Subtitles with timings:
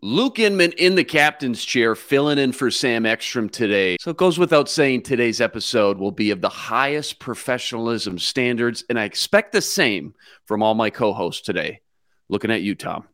[0.00, 3.96] Luke Inman in the captain's chair, filling in for Sam Ekstrom today.
[4.00, 8.96] So it goes without saying today's episode will be of the highest professionalism standards, and
[8.96, 10.14] I expect the same
[10.44, 11.80] from all my co hosts today.
[12.28, 13.08] Looking at you, Tom.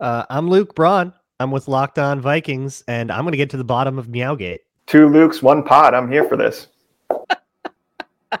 [0.00, 1.12] Uh, I'm Luke Braun.
[1.38, 4.60] I'm with Locked On Vikings, and I'm going to get to the bottom of Meowgate.
[4.86, 5.94] Two Lukes, one pod.
[5.94, 6.66] I'm here for this.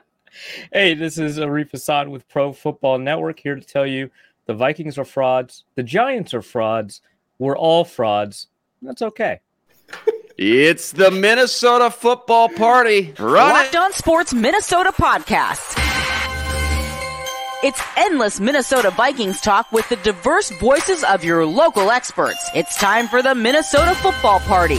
[0.72, 4.10] hey, this is Arif Hassan with Pro Football Network here to tell you
[4.46, 7.02] the Vikings are frauds, the Giants are frauds,
[7.38, 8.46] we're all frauds.
[8.82, 9.40] That's okay.
[10.38, 13.14] It's the Minnesota football party.
[13.18, 15.82] Run Locked On Sports Minnesota podcast.
[17.64, 22.50] It's endless Minnesota Vikings talk with the diverse voices of your local experts.
[22.54, 24.78] It's time for the Minnesota football party.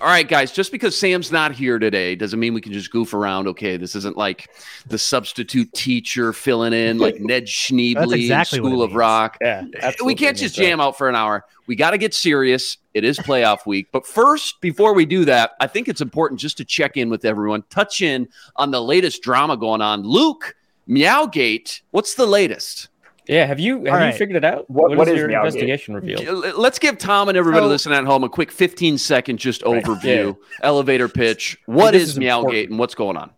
[0.00, 3.12] All right, guys, just because Sam's not here today doesn't mean we can just goof
[3.12, 3.46] around.
[3.48, 4.48] Okay, this isn't like
[4.86, 8.98] the substitute teacher filling in like Ned Schneebly exactly School of means.
[8.98, 9.36] Rock.
[9.42, 9.66] Yeah,
[10.02, 11.44] we can't just jam out for an hour.
[11.66, 12.78] We got to get serious.
[12.94, 13.88] It is playoff week.
[13.92, 17.26] But first, before we do that, I think it's important just to check in with
[17.26, 20.02] everyone, touch in on the latest drama going on.
[20.02, 20.56] Luke,
[20.88, 22.88] Meowgate, what's the latest?
[23.30, 24.14] Yeah, have you have you right.
[24.14, 24.68] figured it out?
[24.68, 25.46] What- what is is your Meowgate?
[25.46, 26.34] investigation reveal?
[26.58, 29.82] Let's give Tom and everybody So- listening at home a quick 15 second just Right.
[29.84, 31.56] overview, elevator pitch.
[31.66, 32.70] What is is Meowgate important.
[32.70, 33.30] and what's going on?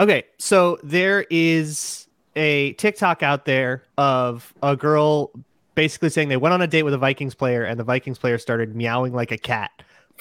[0.00, 5.30] Okay, so there is a TikTok out there of a girl
[5.74, 8.38] basically saying they went on a date with a Vikings player, and the Vikings player
[8.38, 9.70] started meowing like a cat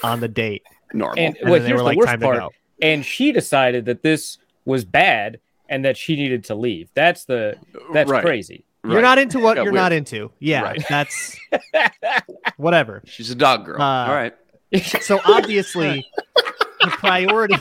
[0.04, 0.64] on the date.
[0.94, 1.18] Normal.
[1.24, 2.38] And, And well, they here's were the like, worst "Time to part.
[2.40, 2.50] go."
[2.82, 6.90] And she decided that this was bad and that she needed to leave.
[6.94, 7.56] That's the
[7.94, 8.22] that's Right.
[8.24, 8.66] crazy.
[8.92, 9.82] You're not into what Yeah, you're weird.
[9.84, 10.32] not into.
[10.40, 10.84] Yeah, Right.
[10.90, 11.38] that's
[12.58, 13.02] whatever.
[13.06, 13.82] She's a dog girl.
[13.82, 14.34] Uh, All right.
[15.02, 16.06] So obviously,
[16.82, 17.56] the priority.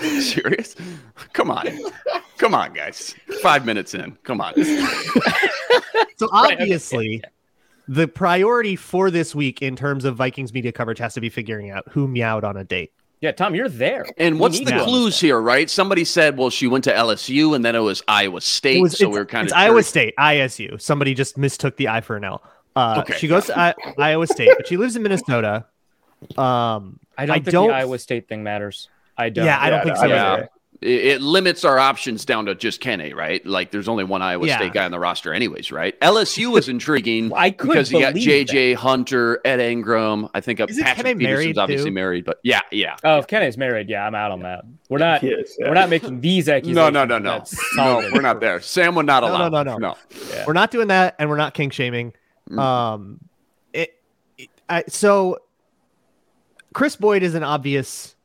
[0.20, 0.74] Serious?
[1.32, 1.66] Come on.
[2.38, 3.14] Come on, guys.
[3.40, 4.16] Five minutes in.
[4.24, 4.54] Come on.
[6.18, 7.20] So Right, obviously,
[7.88, 11.70] the priority for this week in terms of Vikings media coverage has to be figuring
[11.70, 12.92] out who meowed on a date.
[13.22, 14.04] Yeah, Tom, you're there.
[14.18, 15.14] And what's the clues understand.
[15.28, 15.70] here, right?
[15.70, 18.82] Somebody said, well, she went to LSU and then it was Iowa State.
[18.82, 20.80] Was, so we are kind of it's of Iowa State, ISU.
[20.82, 22.42] Somebody just mistook the I for an L.
[22.74, 23.16] Uh, Okay.
[23.18, 25.66] She goes to I- Iowa State, but she lives in Minnesota.
[26.36, 28.88] Um, I don't I think don't- the Iowa State thing matters.
[29.16, 29.44] I don't.
[29.44, 30.06] yeah, I don't Yeah, think no, so.
[30.08, 30.46] yeah.
[30.82, 30.92] Either.
[30.92, 33.44] It, it limits our options down to just Kenny, right?
[33.46, 34.56] Like there's only one Iowa Yeah.
[34.58, 35.98] State guy on the roster, anyways, right?
[36.00, 40.28] LSU is intriguing I because you got believe JJ Hunter, Ed Ingram.
[40.34, 41.94] I think uh, Isn't Patrick Kenny Peterson's married, obviously too?
[41.94, 42.96] married, but yeah, yeah.
[43.04, 44.64] Oh, if Kenny's married, yeah, I'm out on that.
[44.88, 45.22] We're not.
[45.24, 45.68] Is, yeah.
[45.68, 46.76] We're not making these accusations.
[46.82, 47.44] No, no, no, no.
[47.76, 48.60] No, we're not there.
[48.60, 49.76] Sam would not No, no, no, no.
[49.78, 49.96] no.
[50.30, 50.44] Yeah.
[50.46, 52.12] We're not doing that, and we're not king shaming.
[52.50, 52.58] Mm.
[52.58, 53.20] Um,
[53.72, 54.00] it,
[54.36, 55.38] it- I, so
[56.74, 58.16] Chris Boyd is an obvious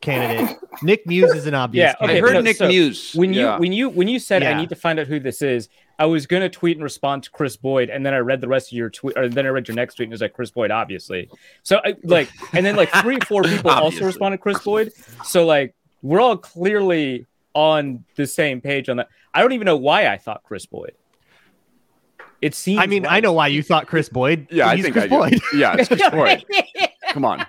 [0.00, 0.56] candidate.
[0.82, 1.94] Nick Muse is an obvious.
[2.00, 3.12] Yeah, I heard no, Nick so Muse.
[3.14, 3.58] When you Yeah.
[3.58, 5.68] when you when you said I need to find out who this is,
[5.98, 8.70] I was gonna tweet and respond to Chris Boyd, and then I read the rest
[8.70, 10.50] of your tweet, or then I read your next tweet, and it was like Chris
[10.50, 11.28] Boyd, obviously.
[11.62, 14.06] So I like, and then like three, four people also Obviously.
[14.06, 14.92] responded Chris Boyd.
[15.24, 19.08] So like, we're all clearly on the same page on that.
[19.32, 20.92] I don't even know why I thought Chris Boyd.
[22.42, 22.80] It seems.
[22.80, 23.14] I mean, right.
[23.14, 24.46] I know why you thought Chris Boyd.
[24.50, 25.16] yeah, I think Chris I do.
[25.16, 25.40] Boyd.
[25.54, 26.44] Yeah, it's Chris Boyd.
[27.10, 27.46] Come on.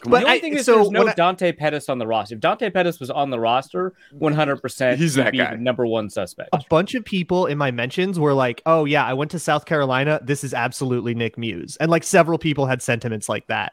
[0.00, 2.06] Come But the only I- thing is, so there's no I- Dante Pettis on the
[2.06, 2.34] roster.
[2.36, 5.52] If Dante Pettis was on the roster, 100, percent He's that be guy.
[5.52, 6.50] the number one suspect.
[6.52, 9.64] a bunch of people in my mentions were like, "Oh yeah, I went to South
[9.66, 10.20] Carolina.
[10.22, 13.72] This is absolutely Nick Muse," and like several people had sentiments like that.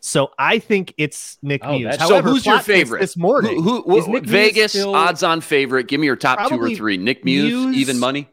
[0.00, 1.84] So I think it's Nick Oh, Muse.
[1.92, 3.00] that's- So who's your favorite?
[3.00, 3.62] this morning?
[3.62, 5.86] Who, who, Is Nick Vegas still- odds on favorite?
[5.86, 6.96] Give me your top two or three.
[6.96, 8.28] Nick Muse, Muse- even money.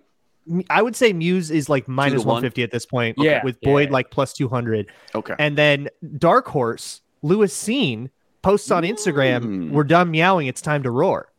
[0.68, 2.36] I would say Muse is like minus one?
[2.38, 3.18] one fifty at this point.
[3.19, 3.94] Yeah, with Boyd yeah.
[3.94, 5.36] like plus two hundred, Okay.
[5.38, 8.10] and then Dark Horse Lewis Cine
[8.42, 9.71] posts on Instagram, Mm.
[9.71, 10.48] "We're done meowing.
[10.48, 11.30] It's time to roar."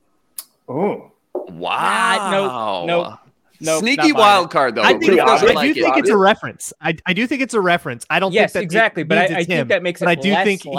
[0.69, 2.85] Oh, Wow.
[2.87, 3.19] No, no,
[3.61, 4.83] no, Sneaky wild card though.
[4.83, 5.49] I think, pretty doesn't.
[5.49, 6.01] I do like think it.
[6.01, 6.73] it's a reference.
[6.81, 8.07] I, I do think it's a reference.
[8.09, 9.03] I don't Yes, think that exactly.
[9.03, 10.63] Nick But I, means I it's think that makes it but I do less think
[10.63, 10.75] he's-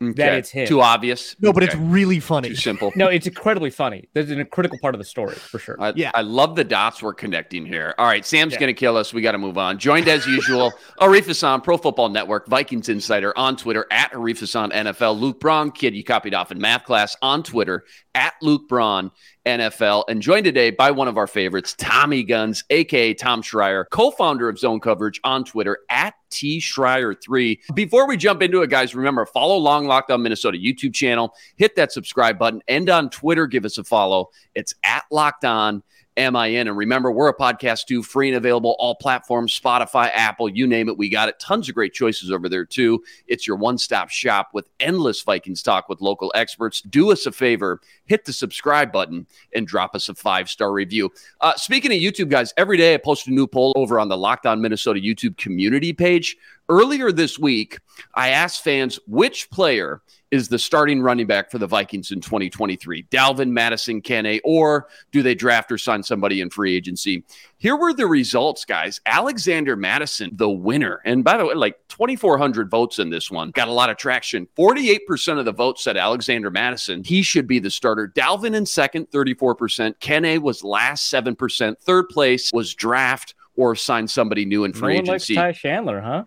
[0.00, 0.66] likely that it's him.
[0.66, 1.36] Too obvious.
[1.40, 2.48] No, but it's really funny.
[2.50, 2.92] too simple.
[2.96, 4.08] No, it's incredibly funny.
[4.12, 5.76] There's a critical part of the story for sure.
[5.80, 6.10] I, Yeah.
[6.14, 7.94] I love the dots we're connecting here.
[7.98, 8.60] All right, Sam's Yeah.
[8.60, 9.14] going to kill us.
[9.14, 9.78] We got to move on.
[9.78, 14.70] Joined as usual, Arif Hassan, Pro Football Network, Vikings Insider on Twitter at Arif Hassan
[14.70, 15.18] NFL.
[15.18, 17.84] Luke Braun, kid you copied off in math class on Twitter
[18.14, 19.10] at Luke Braun
[19.46, 20.04] NFL.
[20.08, 24.58] And joined today by one of our favorites, Tommy Guns, aka Tom Schreier, co-founder of
[24.58, 27.58] Zone Coverage on Twitter at T Schreier3.
[27.74, 31.76] Before we jump into it, guys, remember follow Long Locked On Minnesota YouTube channel, hit
[31.76, 34.30] that subscribe button, and on Twitter, give us a follow.
[34.54, 35.82] It's at Locked On.
[36.16, 36.68] MIN.
[36.68, 40.88] And remember, we're a podcast too, free and available, all platforms, Spotify, Apple, you name
[40.88, 40.96] it.
[40.96, 41.38] We got it.
[41.38, 43.02] Tons of great choices over there too.
[43.26, 46.80] It's your one stop shop with endless Vikings talk with local experts.
[46.80, 51.10] Do us a favor, hit the subscribe button and drop us a five star review.
[51.40, 54.16] Uh, speaking of YouTube, guys, every day I post a new poll over on the
[54.16, 56.36] Locked On Minnesota YouTube community page.
[56.68, 57.78] Earlier this week,
[58.14, 60.02] I asked fans which player
[60.32, 65.22] is the starting running back for the Vikings in 2023 Dalvin, Mattison, Kene, or do
[65.22, 67.22] they draft or sign somebody in free agency?
[67.58, 69.00] Here were the results, guys.
[69.06, 71.00] Alexander Mattison, the winner.
[71.04, 74.48] And by the way, like 2,400 votes in this one, got a lot of traction.
[74.58, 78.12] 48% of the votes said Alexander Mattison, he should be the starter.
[78.14, 79.94] Dalvin in second, 34%.
[80.00, 81.78] Kene was last, 7%.
[81.78, 85.34] Third place was draft or sign somebody new in No free likes agency.
[85.34, 86.24] Ty Chandler, huh?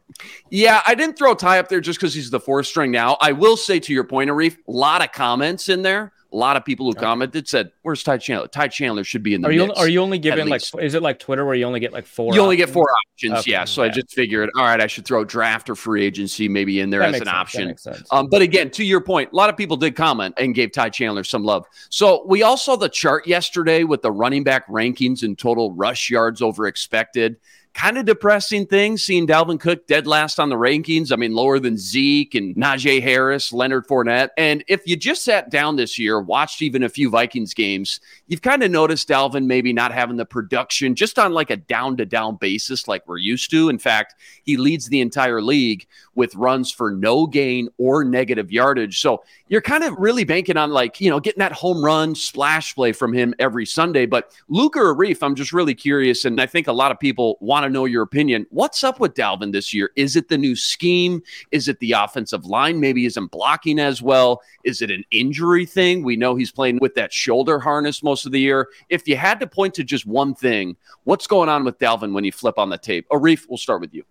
[0.49, 3.17] Yeah, I didn't throw Ty up there just because he's the fourth string now.
[3.21, 6.11] I will say to your point, Arif, a lot of comments in there.
[6.31, 8.47] A lot of people who commented said, "Where's Ty Chandler?
[8.47, 10.93] Ty Chandler should be in the Are you mix." are you only given like is
[10.93, 12.35] it like Twitter where you only get like four?
[12.35, 13.65] you only get four options, Okay, yeah.
[13.65, 16.91] So I just figured, all right, I should throw draft or free agency maybe in
[16.91, 18.05] there That as an sense, option.
[18.11, 20.89] Um, but again, to your point, a lot of people did comment and gave Ty
[20.89, 21.65] Chandler some love.
[21.89, 26.09] So we all saw the chart yesterday with the running back rankings and total rush
[26.11, 27.37] yards over expected.
[27.75, 31.13] Kind of depressing thing seeing Dalvin Cook dead last on the rankings.
[31.13, 34.29] I mean, lower than Zeke and Najee Harris, Leonard Fournette.
[34.37, 38.41] And if you just sat down this year, watched even a few Vikings games, you've
[38.41, 42.05] kind of noticed Dalvin maybe not having the production just on like a down to
[42.05, 43.69] down basis like we're used to.
[43.69, 48.99] In fact, he leads the entire league with runs for no gain or negative yardage.
[48.99, 52.75] So you're kind of really banking on like, you know, getting that home run splash
[52.75, 54.05] play from him every Sunday.
[54.05, 56.25] But Luca Reef, I'm just really curious.
[56.25, 58.45] And I think a lot of people want to know your opinion.
[58.49, 59.91] What's up with Dalvin this year?
[59.95, 61.21] Is it the new scheme?
[61.51, 64.41] Is it the offensive line maybe isn't blocking as well?
[64.63, 66.03] Is it an injury thing?
[66.03, 68.69] We know he's playing with that shoulder harness most of the year.
[68.89, 72.23] If you had to point to just one thing, what's going on with Dalvin when
[72.23, 73.07] you flip on the tape?
[73.09, 74.03] Arif, we'll start with you.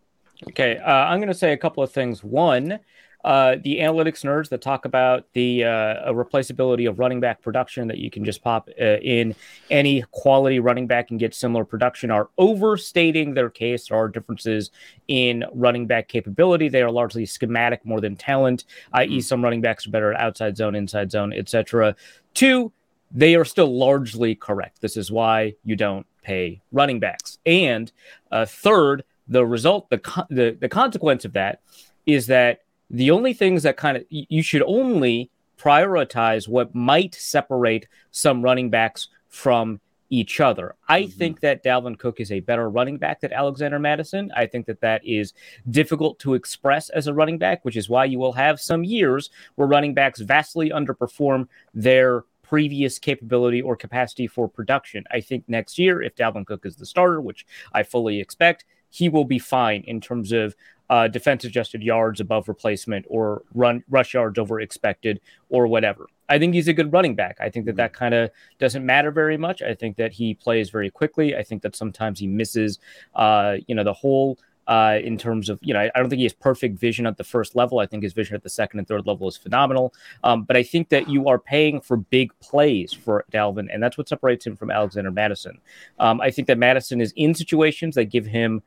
[0.49, 2.23] Okay, uh, I'm going to say a couple of things.
[2.23, 2.79] One,
[3.25, 7.99] uh, the analytics nerds that talk about the uh, replaceability of running back production that
[7.99, 9.35] you can just pop uh, in
[9.71, 13.89] any quality running back and get similar production are overstating their case.
[13.89, 14.71] There are differences
[15.09, 16.69] in running back capability.
[16.69, 20.57] They are largely schematic more than talent, i.e., some running backs are better at outside
[20.57, 21.97] zone, inside zone, etc.
[22.35, 22.73] Two,
[23.11, 24.81] they are still largely correct.
[24.81, 27.39] This is why you don't pay running backs.
[27.47, 27.91] And
[28.31, 31.61] uh, third, the result, the, co- the the consequence of that
[32.07, 37.87] is that the only things that kind of you should only prioritize what might separate
[38.11, 39.81] some running backs from
[40.11, 40.75] each other.
[40.89, 41.13] I Mhm.
[41.13, 44.33] think that Dalvin Cook is a better running back than Alexander Mattison.
[44.35, 45.35] I think that that is
[45.69, 49.29] difficult to express as a running back, which is why you will have some years
[49.57, 55.05] where running backs vastly underperform their previous capability or capacity for production.
[55.11, 57.45] I think next year, if Dalvin Cook is the starter, which
[57.75, 60.55] I fully expect, he will be fine in terms of
[60.91, 65.21] uh, defense adjusted yards above replacement or run rush yards over expected
[65.51, 66.07] or whatever.
[66.31, 67.37] I think he's a good running back.
[67.41, 69.63] I think that that kind of doesn't matter very much.
[69.63, 71.37] I think that he plays very quickly.
[71.37, 72.79] I think that sometimes he misses,
[73.15, 74.39] uh, you know, the whole.
[74.67, 77.17] Uh, in terms of, you know, I, I don't think he has perfect vision at
[77.17, 77.79] the first level.
[77.79, 79.95] I think his vision at the second and third level is phenomenal.
[80.23, 83.97] Um, but I think that you are paying for big plays for Dalvin, and that's
[83.97, 85.59] what separates him from Alexander Mattison.
[85.99, 88.63] Um, I think that Mattison is in situations that give him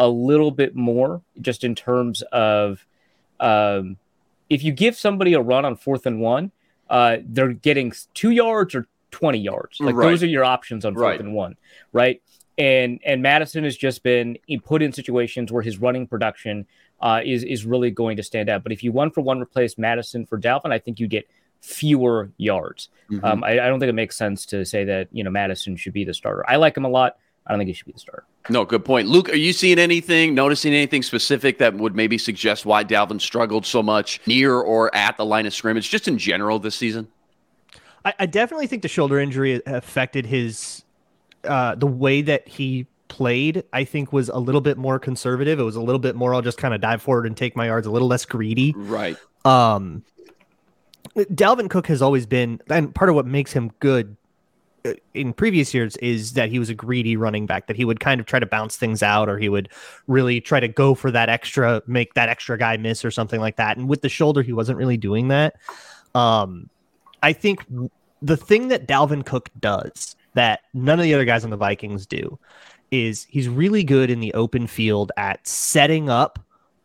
[0.00, 2.84] a little bit more, just in terms of
[3.38, 3.98] um,
[4.48, 6.50] if you give somebody a run on fourth and one,
[6.88, 9.78] uh, they're getting two yards or 20 yards.
[9.78, 10.08] Like Right.
[10.08, 11.20] those are your options on fourth Right.
[11.20, 11.56] and one,
[11.92, 12.20] right?
[12.58, 16.66] And and Mattison has just been put in situations where his running production
[17.00, 18.62] uh, is is really going to stand out.
[18.62, 21.28] But if you one for one replace Mattison for Dalvin, I think you get
[21.60, 22.88] fewer yards.
[23.10, 23.24] Mm-hmm.
[23.24, 25.92] Um, I, I don't think it makes sense to say that you know Mattison should
[25.92, 26.44] be the starter.
[26.48, 27.16] I like him a lot.
[27.50, 28.22] I don't think he should be the starter.
[28.48, 29.08] No, good point.
[29.08, 33.66] Luke, are you seeing anything, noticing anything specific that would maybe suggest why Dalvin struggled
[33.66, 37.08] so much near or at the line of scrimmage, just in general this season?
[38.04, 40.84] I, I definitely think the shoulder injury affected his
[41.42, 43.64] uh, the way that he played.
[43.72, 45.58] I think was a little bit more conservative.
[45.58, 46.32] It was a little bit more.
[46.32, 47.88] I'll just kind of dive forward and take my yards.
[47.88, 48.74] A little less greedy.
[48.76, 49.16] Right.
[49.44, 50.04] Um,
[51.16, 54.16] Dalvin Cook has always been, and part of what makes him good
[55.14, 58.20] in previous years is that he was a greedy running back, that he would kind
[58.20, 59.68] of try to bounce things out or he would
[60.06, 63.56] really try to go for that extra, make that extra guy miss or something like
[63.56, 63.76] that.
[63.76, 65.56] And with the shoulder, he wasn't really doing that.
[66.14, 66.70] Um,
[67.22, 67.64] I think
[68.22, 72.06] the thing that Dalvin Cook does that none of the other guys on the Vikings
[72.06, 72.38] do
[72.90, 76.38] is he's really good in the open field at setting up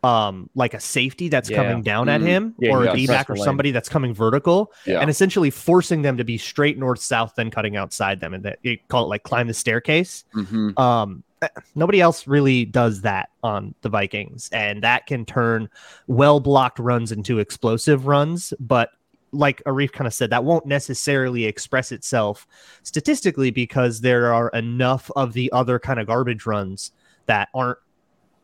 [0.05, 1.57] um like a safety that's Yeah.
[1.63, 2.25] coming down at Mhm.
[2.25, 4.99] him Yeah, or he a back or somebody that's coming vertical Yeah.
[4.99, 8.59] and essentially forcing them to be straight north south then cutting outside them and that
[8.61, 10.77] you call it like climb the staircase Mhm.
[10.79, 15.69] um eh, nobody else really does that on the vikings and that can turn
[16.07, 18.91] well blocked runs into explosive runs but
[19.31, 22.45] like arif kind of said that won't necessarily express itself
[22.83, 26.91] statistically because there are enough of the other kind of garbage runs
[27.25, 27.79] that aren't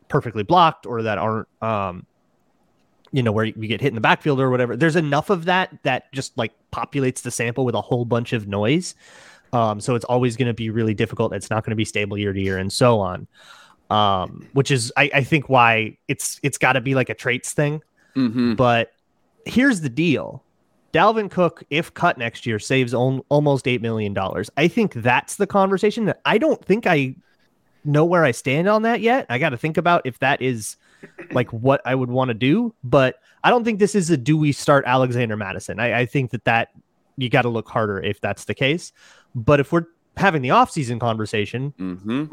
[0.08, 2.06] perfectly blocked or that aren't um
[3.12, 5.76] you know where you get hit in the backfield or whatever there's enough of that
[5.82, 8.94] that just like populates the sample with a whole bunch of noise.
[9.52, 11.32] Um so it's always going to be really difficult.
[11.34, 13.26] It's not going to be stable year to year and so on.
[13.90, 17.52] Um which is i, I think why it's it's got to be like a traits
[17.52, 17.82] thing.
[18.16, 18.56] Mhm.
[18.56, 18.92] but
[19.46, 20.42] here's the deal.
[20.92, 24.14] Dalvin Cook, if cut next year, saves on, almost $8 million.
[24.58, 27.16] I think that's the conversation that I don't think I
[27.84, 29.26] know where I stand on that yet.
[29.28, 30.76] I got to think about if that is
[31.32, 34.36] like what I would want to do, but I don't think this is a do
[34.36, 35.80] we start Alexander Mattison.
[35.80, 36.70] I, I think that that
[37.16, 38.92] you got to look harder if that's the case.
[39.34, 39.86] But if we're
[40.16, 42.30] having the offseason conversation Mhm.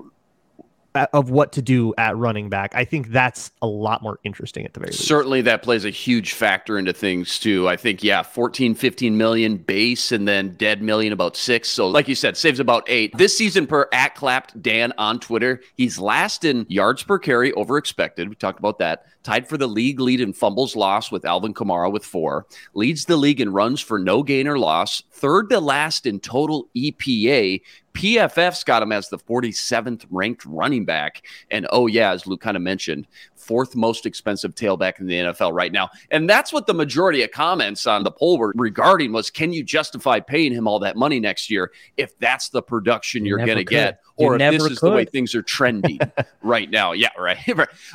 [0.96, 4.74] Of what to do at running back, I think that's a lot more interesting at
[4.74, 5.06] the very least.
[5.06, 7.68] Certainly that plays a huge factor into things too.
[7.68, 11.70] I think, yeah, 14, 15 million base and then dead million about six.
[11.70, 13.16] So like you said, saves about eight.
[13.18, 17.78] This season per at clapped Dan on Twitter, he's last in yards per carry over
[17.78, 18.30] expected.
[18.30, 19.06] We talked about that.
[19.24, 22.46] Tied for the league lead in fumbles lost with Alvin Kamara with four.
[22.74, 25.04] Leads the league in runs for no gain or loss.
[25.12, 27.62] Third to last in total EPA.
[28.00, 31.28] PFF's got him as the 47th ranked running back.
[31.52, 33.08] And oh, yeah, as Luke kind of mentioned,
[33.50, 35.90] fourth most expensive tailback in the NFL right now.
[36.12, 39.64] And that's what the majority of comments on the poll were regarding was can you
[39.64, 43.58] justify paying him all that money next year if that's the production You you're going
[43.58, 43.70] to could.
[43.72, 44.02] get?
[44.20, 46.00] You Or if this never is the way things are trending
[46.44, 46.92] right now.
[46.92, 47.40] Yeah, right.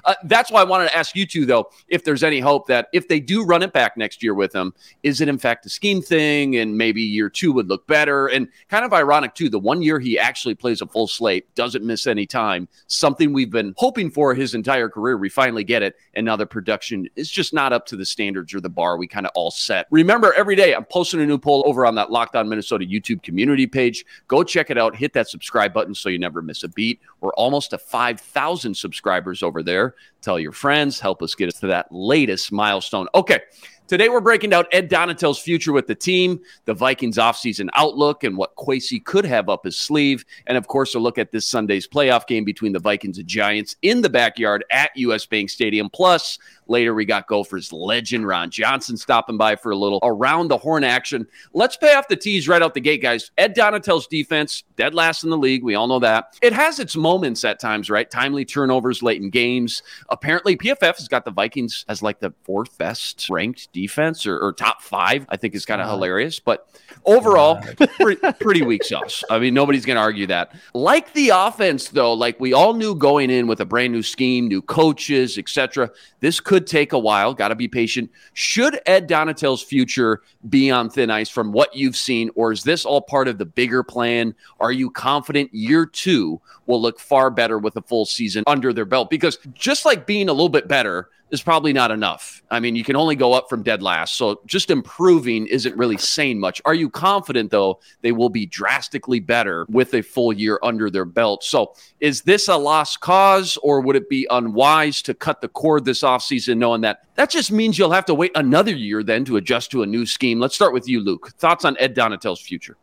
[0.04, 2.88] Uh, that's why I wanted to ask you two, though, if there's any hope that
[2.92, 5.68] if they do run it back next year with him, is it in fact a
[5.68, 8.26] scheme thing and maybe year two would look better?
[8.26, 11.84] And kind of ironic, too, the one year he actually plays a full slate, doesn't
[11.84, 15.16] miss any time, something we've been hoping for his entire career.
[15.16, 15.96] We finally get it.
[16.14, 19.06] And now the production is just not up to the standards or the bar we
[19.06, 19.86] kind of all set.
[19.90, 23.22] Remember, every day I'm posting a new poll over on that Locked On Minnesota YouTube
[23.22, 24.04] community page.
[24.28, 24.96] Go check it out.
[24.96, 27.00] Hit that subscribe button so you never miss a beat.
[27.20, 29.94] We're almost to 5,000 subscribers over there.
[30.22, 33.08] Tell your friends, help us get us to that latest milestone.
[33.14, 33.40] Okay.
[33.86, 38.34] Today, we're breaking down Ed Donatell's future with the team, the Vikings offseason outlook, and
[38.34, 40.24] what Kwesi could have up his sleeve.
[40.46, 43.76] And of course, a look at this Sunday's playoff game between the Vikings and Giants
[43.82, 45.90] in the backyard at US Bank Stadium.
[45.90, 50.58] Plus, later we got Gophers legend Ron Johnson stopping by for a little around the
[50.58, 51.26] horn action.
[51.52, 53.30] Let's pay off the tees right out the gate, guys.
[53.38, 55.62] Ed Donatell's defense, dead last in the league.
[55.62, 56.38] We all know that.
[56.42, 58.10] It has its moments at times, right?
[58.10, 59.82] Timely turnovers late in games.
[60.08, 64.52] Apparently, PFF has got the Vikings as like the fourth best ranked defense or, or
[64.52, 65.26] top five.
[65.28, 66.40] I think is kind of hilarious.
[66.40, 66.68] But
[67.04, 67.60] overall,
[67.98, 69.24] pretty, pretty weak sauce.
[69.30, 70.52] I mean, nobody's going to argue that.
[70.74, 74.48] Like the offense, though, like we all knew going in with a brand new scheme,
[74.48, 75.90] new coaches, etc.
[76.20, 77.34] This could take a while.
[77.34, 78.10] Got to be patient.
[78.32, 82.84] Should Ed Donatell's future be on thin ice from what you've seen, or is this
[82.84, 84.34] all part of the bigger plan?
[84.60, 88.84] Are you confident year two will look far better with a full season under their
[88.84, 89.10] belt?
[89.10, 92.42] Because just like being a little bit better is probably not enough.
[92.50, 94.16] I mean, you can only go up from dead last.
[94.16, 96.62] So just improving isn't really saying much.
[96.64, 101.04] Are you confident, though, they will be drastically better with a full year under their
[101.04, 101.42] belt?
[101.42, 105.84] So is this a lost cause, or would it be unwise to cut the cord
[105.84, 109.36] this offseason, knowing that that just means you'll have to wait another year then to
[109.36, 110.38] adjust to a new scheme?
[110.38, 111.32] Let's start with you, Luke.
[111.38, 112.76] Thoughts on Ed Donatell's future?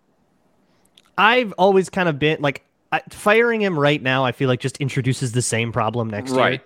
[1.18, 2.64] I've always kind of been like
[3.10, 4.26] firing him right now.
[4.26, 6.62] I feel like just introduces the same problem next Right.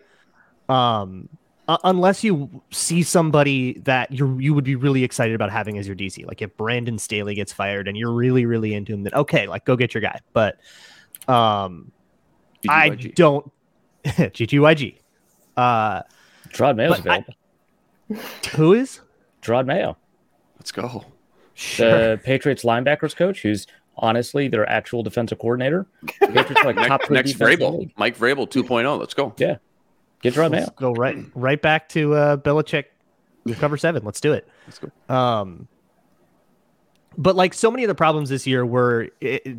[0.67, 0.75] year.
[0.75, 1.29] Um,
[1.67, 5.87] uh, unless you see somebody that you you would be really excited about having as
[5.87, 9.13] your DC, like if Brandon Staley gets fired and you're really really into him, then
[9.13, 10.19] okay, like go get your guy.
[10.33, 10.57] But
[11.27, 11.91] um,
[12.69, 13.51] I don't
[14.05, 14.97] GGYG.
[15.57, 16.01] Uh,
[16.49, 17.25] Jerod Mayo's But
[18.11, 18.15] I-
[18.55, 19.01] who is
[19.41, 19.97] Jerod Mayo,
[20.59, 21.05] Let's go.
[21.77, 23.65] the Patriots linebackers coach, who's
[23.97, 25.87] honestly their actual defensive coordinator.
[26.19, 27.93] Patriots are like top Next, three next defense in the Vrabel, league.
[27.97, 28.99] Mike Vrabel 2.0.
[28.99, 29.33] Let's go.
[30.25, 30.61] Get Jerod Mayo.
[30.61, 32.85] Let's go right right back to uh, Belichick
[33.59, 34.03] cover seven.
[34.03, 34.47] Let's do it.
[34.65, 35.13] Let's go.
[35.13, 35.67] Um,
[37.15, 39.57] but like so many of the problems this year were it,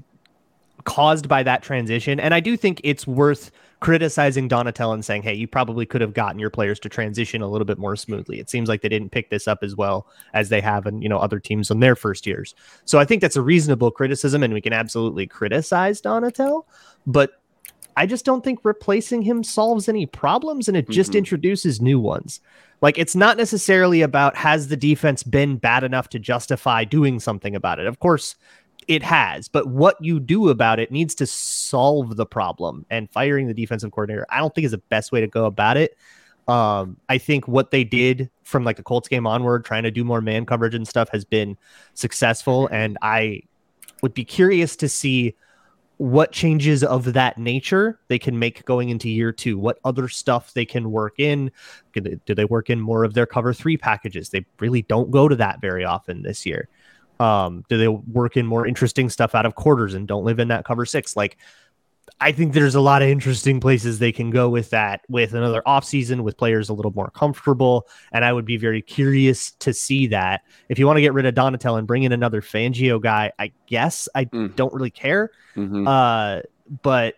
[0.83, 2.19] caused by that transition.
[2.19, 6.15] And I do think it's worth criticizing Donatell and saying, hey, you probably could have
[6.15, 8.41] gotten your players to transition a little bit more smoothly.
[8.41, 11.09] It seems like they didn't pick this up as well as they have in, you
[11.09, 12.57] know, other teams in their first years.
[12.87, 16.65] So I think that's a reasonable criticism and we can absolutely criticize Donatell,
[17.07, 17.41] but
[17.97, 21.19] I just don't think replacing him solves any problems and it just Mhm.
[21.19, 22.41] introduces new ones.
[22.83, 27.57] Like it's not necessarily about has the defense been bad enough to justify doing something
[27.57, 27.87] about it.
[27.87, 28.37] Of course,
[28.87, 32.85] it has, but what you do about it needs to solve the problem.
[32.91, 35.77] And firing the defensive coordinator, I don't think is the best way to go about
[35.77, 35.97] it.
[36.47, 40.05] Um, I think what they did from like the Colts game onward, trying to do
[40.05, 41.57] more man coverage and stuff, has been
[41.95, 42.69] successful.
[42.71, 43.43] And I
[44.03, 45.35] would be curious to see
[45.99, 49.59] what changes of that nature they can make going into year two.
[49.59, 51.51] What other stuff they can work in?
[51.95, 54.29] Do they, work in more of their cover three packages?
[54.29, 56.69] They really don't go to that very often this year.
[57.19, 60.49] Um, do they work in more interesting stuff out of quarters and don't live in
[60.49, 61.17] that cover six?
[61.17, 61.39] Like,
[62.21, 65.63] I think there's a lot of interesting places they can go with that with another
[65.67, 67.87] offseason with players a little more comfortable.
[68.13, 70.43] And I would be very curious to see that.
[70.69, 73.53] If you want to get rid of Donatell and bring in another Fangio guy, I
[73.67, 74.57] guess I Mm.
[74.57, 75.31] don't really care.
[75.57, 75.87] Mhm.
[75.87, 76.43] Uh,
[76.83, 77.17] but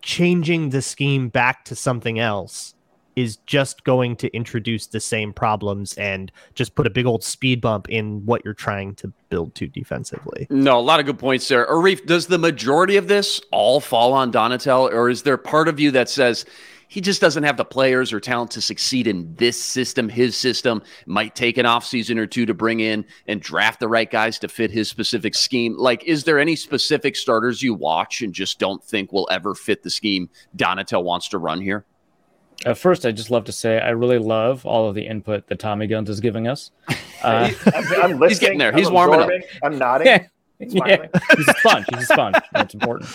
[0.00, 2.74] changing the scheme back to something else
[3.16, 7.60] is just going to introduce the same problems and just put a big old speed
[7.60, 10.46] bump in what you're trying to build to defensively.
[10.50, 11.66] No, a lot of good points there.
[11.66, 15.78] Arif, does the majority of this all fall on Donatell, or is there part of
[15.78, 16.44] you that says
[16.88, 20.82] he just doesn't have the players or talent to succeed in this system, his system?
[21.06, 24.48] Might take an offseason or two to bring in and draft the right guys to
[24.48, 25.76] fit his specific scheme.
[25.76, 29.82] Like, is there any specific starters you watch and just don't think will ever fit
[29.82, 31.84] the scheme Donatell wants to run here?
[32.64, 35.58] Uh, first, I'd just love to say I really love all of the input that
[35.58, 36.70] Tommy Guns is giving us.
[37.22, 38.28] Uh, I'm, I'm listening.
[38.28, 38.70] He's getting there.
[38.70, 39.30] I'm He's warming up.
[39.62, 40.08] I'm nodding.
[40.08, 40.26] yeah,
[40.58, 41.06] yeah,
[41.36, 41.86] he's a sponge.
[41.94, 42.36] He's a sponge.
[42.52, 43.10] That's important.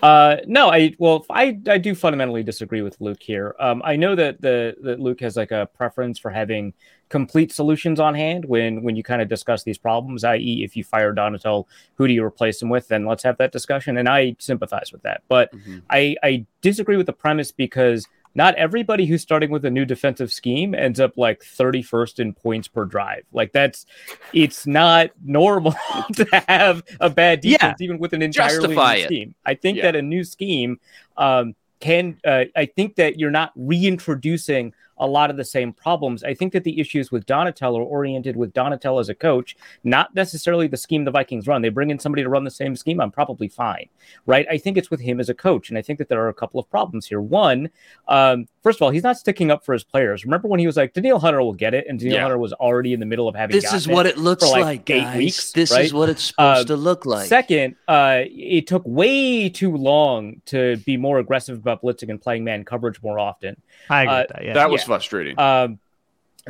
[0.00, 3.56] Uh, no, I well, I I do fundamentally disagree with Luke here.
[3.58, 6.72] Um, I know that the that Luke has like a preference for having
[7.08, 10.24] complete solutions on hand when when you kind of discuss these problems.
[10.24, 12.88] I.e., if you fire Donatell, who do you replace him with?
[12.88, 13.98] Then let's have that discussion.
[13.98, 15.52] And I sympathize with that, but
[15.90, 20.32] I, I disagree with the premise because not everybody who's starting with a new defensive
[20.32, 23.24] scheme ends up like 31st in points per drive.
[23.32, 23.86] Like that's
[24.32, 25.74] it's not normal
[26.14, 27.58] to have a bad Yeah.
[27.58, 29.06] defense even with an entirely Justify new it.
[29.06, 29.34] scheme.
[29.44, 29.82] I think Yeah.
[29.84, 30.80] that a new scheme
[31.16, 36.22] um, can uh, I think that you're not reintroducing a lot of the same problems.
[36.24, 40.14] I think that the issues with Donatello are oriented with Donatello as a coach, not
[40.14, 41.60] necessarily the scheme the Vikings run.
[41.60, 43.88] They bring in somebody to run the same scheme, I'm probably fine,
[44.26, 44.46] right?
[44.50, 46.34] I think it's with him as a coach, and I think that there are a
[46.34, 47.20] couple of problems here.
[47.20, 47.68] One,
[48.08, 50.24] um, first of all, he's not sticking up for his players.
[50.24, 52.22] Remember when he was like, Danielle Hunter will get it, and Daniel Yeah.
[52.22, 53.54] Hunter was already in the middle of having.
[53.56, 55.16] This is what it looks like, like, eight guys.
[55.18, 55.84] weeks, this right?
[55.84, 57.26] is what it's supposed Uh, to look like.
[57.26, 62.44] Second, uh, it took way too long to be more aggressive about blitzing and playing
[62.44, 63.56] man coverage more often.
[63.90, 64.44] I agree Uh, with that.
[64.44, 64.52] Yeah.
[64.54, 64.91] that was yeah.
[64.92, 65.38] Frustrating.
[65.38, 65.78] Um,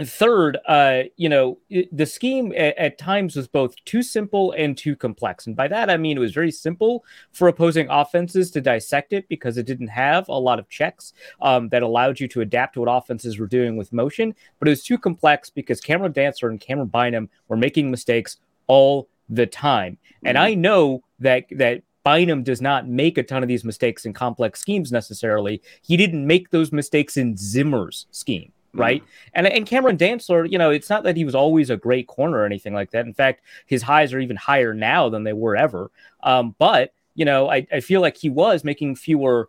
[0.05, 4.76] third, uh, you know, it, the scheme at, at times was both too simple and
[4.76, 5.46] too complex.
[5.46, 9.28] And by that, I mean it was very simple for opposing offenses to dissect it
[9.28, 12.81] because it didn't have a lot of checks um, that allowed you to adapt to
[12.81, 14.35] what offenses were doing with motion.
[14.59, 19.09] But it was too complex because Cameron Dantzler and Camryn Bynum were making mistakes all
[19.28, 19.98] the time.
[20.24, 24.12] And I know that that Bynum does not make a ton of these mistakes in
[24.12, 25.62] complex schemes necessarily.
[25.82, 29.02] He didn't make those mistakes in Zimmer's scheme, right?
[29.34, 32.38] And and Cameron Dantzler, you know, it's not that he was always a great corner
[32.38, 33.06] or anything like that.
[33.06, 35.90] In fact, his highs are even higher now than they were ever.
[36.22, 39.48] Um, but you know, I, I feel like he was making fewer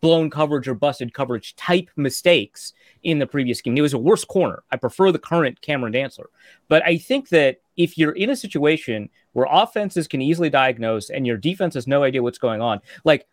[0.00, 2.72] blown coverage or busted coverage type mistakes
[3.02, 3.76] in the previous game.
[3.76, 4.62] It was a worse corner.
[4.70, 6.26] I prefer the current Cameron Dantzler.
[6.68, 11.26] But I think that if you're in a situation where offenses can easily diagnose and
[11.26, 13.26] your defense has no idea what's going on, like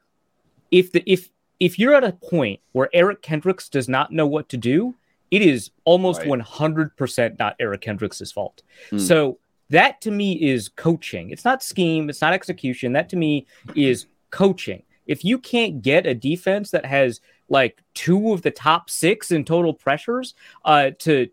[0.72, 4.50] if the if if you're at a point where Eric Kendricks does not know what
[4.50, 4.96] to do,
[5.32, 6.30] it is almost Right.
[6.30, 8.63] 100% not Eric Kendricks' fault.
[8.89, 8.98] Hmm.
[8.98, 9.39] So
[9.70, 11.32] that to me is coaching.
[11.32, 12.94] It's not scheme, it's not execution.
[12.94, 14.84] That to me is coaching.
[15.08, 19.44] If you can't get a defense that has like two of the top six in
[19.46, 20.34] total pressures
[20.66, 21.30] uh, to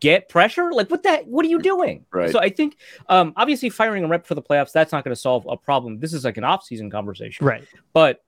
[0.00, 2.04] get pressure, like what that what are you doing?
[2.12, 2.30] Right.
[2.30, 2.76] So I think
[3.08, 5.98] um, obviously firing a rep for the playoffs that's not going to solve a problem.
[6.00, 7.64] This is like an off-season conversation right.
[7.92, 8.22] but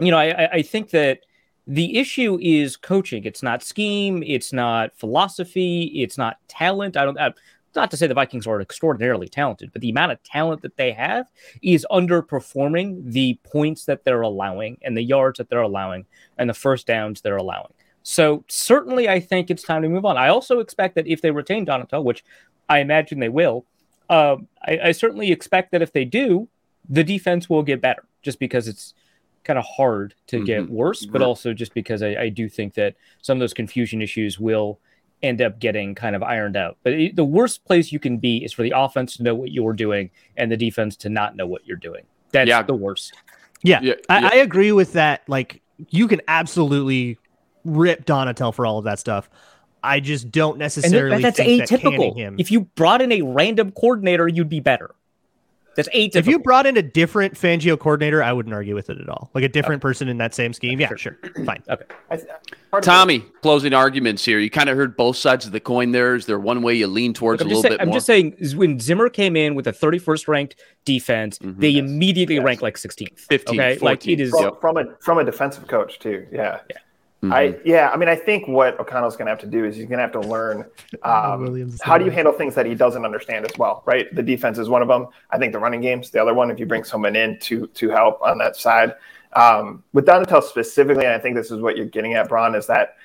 [0.00, 1.20] you know, I, I- I think that
[1.66, 3.24] the issue is coaching.
[3.24, 4.22] It's not scheme.
[4.26, 5.84] It's not philosophy.
[6.02, 6.96] It's not talent.
[6.96, 7.18] I don't.
[7.18, 7.30] Uh,
[7.74, 10.92] not to say the Vikings are extraordinarily talented, but the amount of talent that they
[10.92, 11.26] have
[11.62, 16.06] is underperforming the points that they're allowing and the yards that they're allowing
[16.38, 17.72] and the first downs they're allowing.
[18.02, 20.16] So certainly, I think it's time to move on.
[20.16, 22.24] I also expect that if they retain Donato, which
[22.68, 23.64] I imagine they will,
[24.10, 26.48] um, I, I certainly expect that if they do,
[26.88, 28.92] the defense will get better, just because it's
[29.44, 30.68] kind of hard to get Mhm.
[30.68, 31.26] worse, but Right.
[31.26, 34.80] also just because I, I do think that some of those confusion issues will
[35.22, 36.76] end up getting kind of ironed out.
[36.82, 39.52] But it, the worst place you can be is for the offense to know what
[39.52, 42.02] you're doing and the defense to not know what you're doing.
[42.32, 42.62] That's Yeah.
[42.62, 43.12] the worst.
[43.62, 44.28] Yeah, Yeah, I, yeah.
[44.32, 45.22] I agree with that.
[45.28, 47.18] Like, you can absolutely
[47.64, 49.30] rip Donatell for all of that stuff.
[49.84, 52.16] I just don't And necessarily th- that's think that canning atypical.
[52.16, 52.36] him.
[52.38, 54.94] If you brought in a random coordinator, you'd be better.
[55.76, 56.16] That's atypical.
[56.16, 59.30] If you brought in a different Fangio coordinator, I wouldn't argue with it at all.
[59.34, 60.80] Like a different person in that same scheme.
[60.80, 61.18] Yeah, sure.
[61.44, 61.62] Fine.
[61.68, 61.84] Okay.
[62.82, 64.38] Tommy, closing arguments here.
[64.38, 66.14] You kind of heard both sides of the coin there.
[66.14, 67.96] Is there one way you lean towards I'm, a little say- bit I'm more?
[67.96, 71.58] just saying, when Zimmer came in with a 31st ranked defense, Mhm.
[71.60, 71.84] they Yes.
[71.84, 72.44] immediately Yes.
[72.44, 73.26] ranked like 16th.
[73.30, 74.30] 15th, okay, like it is.
[74.30, 76.26] from, from a from a defensive coach too.
[76.32, 76.60] Yeah.
[77.22, 77.32] Mhm.
[77.32, 79.86] I yeah, I mean, I think what O'Connell's going to have to do is he's
[79.86, 80.68] going to have to learn
[81.04, 84.12] um, how do you handle things that he doesn't understand as well, right?
[84.14, 85.06] The defense is one of them.
[85.30, 86.50] I think the running game's the other one.
[86.50, 88.94] If you bring someone in to to help on that side,
[89.34, 92.66] um, with Donatell specifically, and I think this is what you're getting at, Braun, is
[92.66, 92.96] that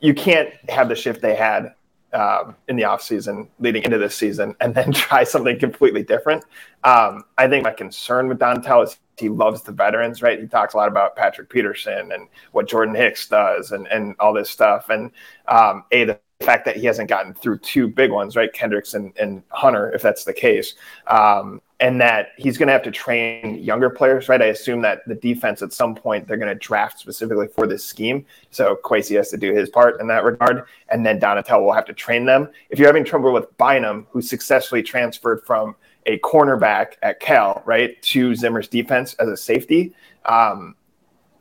[0.00, 1.74] you can't have the shift they had
[2.12, 6.44] um, in the offseason leading into this season and then try something completely different.
[6.84, 10.40] Um, I think my concern with Donatell is he loves the veterans, right?
[10.40, 14.32] He talks a lot about Patrick Peterson and what Jordan Hicks does and, and all
[14.32, 14.88] this stuff.
[14.88, 15.10] And
[15.48, 18.52] um, A, the fact that he hasn't gotten through two big ones, right?
[18.52, 20.74] Kendricks and, and Hunter, if that's the case.
[21.06, 24.40] Um, and that he's going to have to train younger players, right?
[24.40, 27.84] I assume that the defense at some point they're going to draft specifically for this
[27.84, 28.24] scheme.
[28.50, 31.84] So Kwesi has to do his part in that regard, and then Donatell will have
[31.86, 32.48] to train them.
[32.70, 35.74] If you're having trouble with Bynum, who successfully transferred from
[36.06, 40.74] a cornerback at Cal, right, to Zimmer's defense as a safety, um,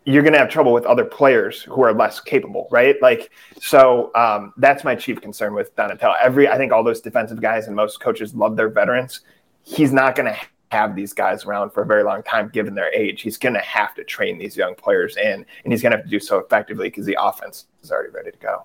[0.06, 2.95] you're going to have trouble with other players who are less capable, right?
[3.02, 6.15] Like, so um, that's my chief concern with Donatell.
[6.19, 9.21] Every, I think all those defensive guys and most coaches love their veterans.
[9.63, 10.39] He's not going to
[10.71, 13.21] have these guys around for a very long time, given their age.
[13.21, 16.06] He's going to have to train these young players in, and he's going to have
[16.06, 18.63] to do so effectively because the offense is already ready to go.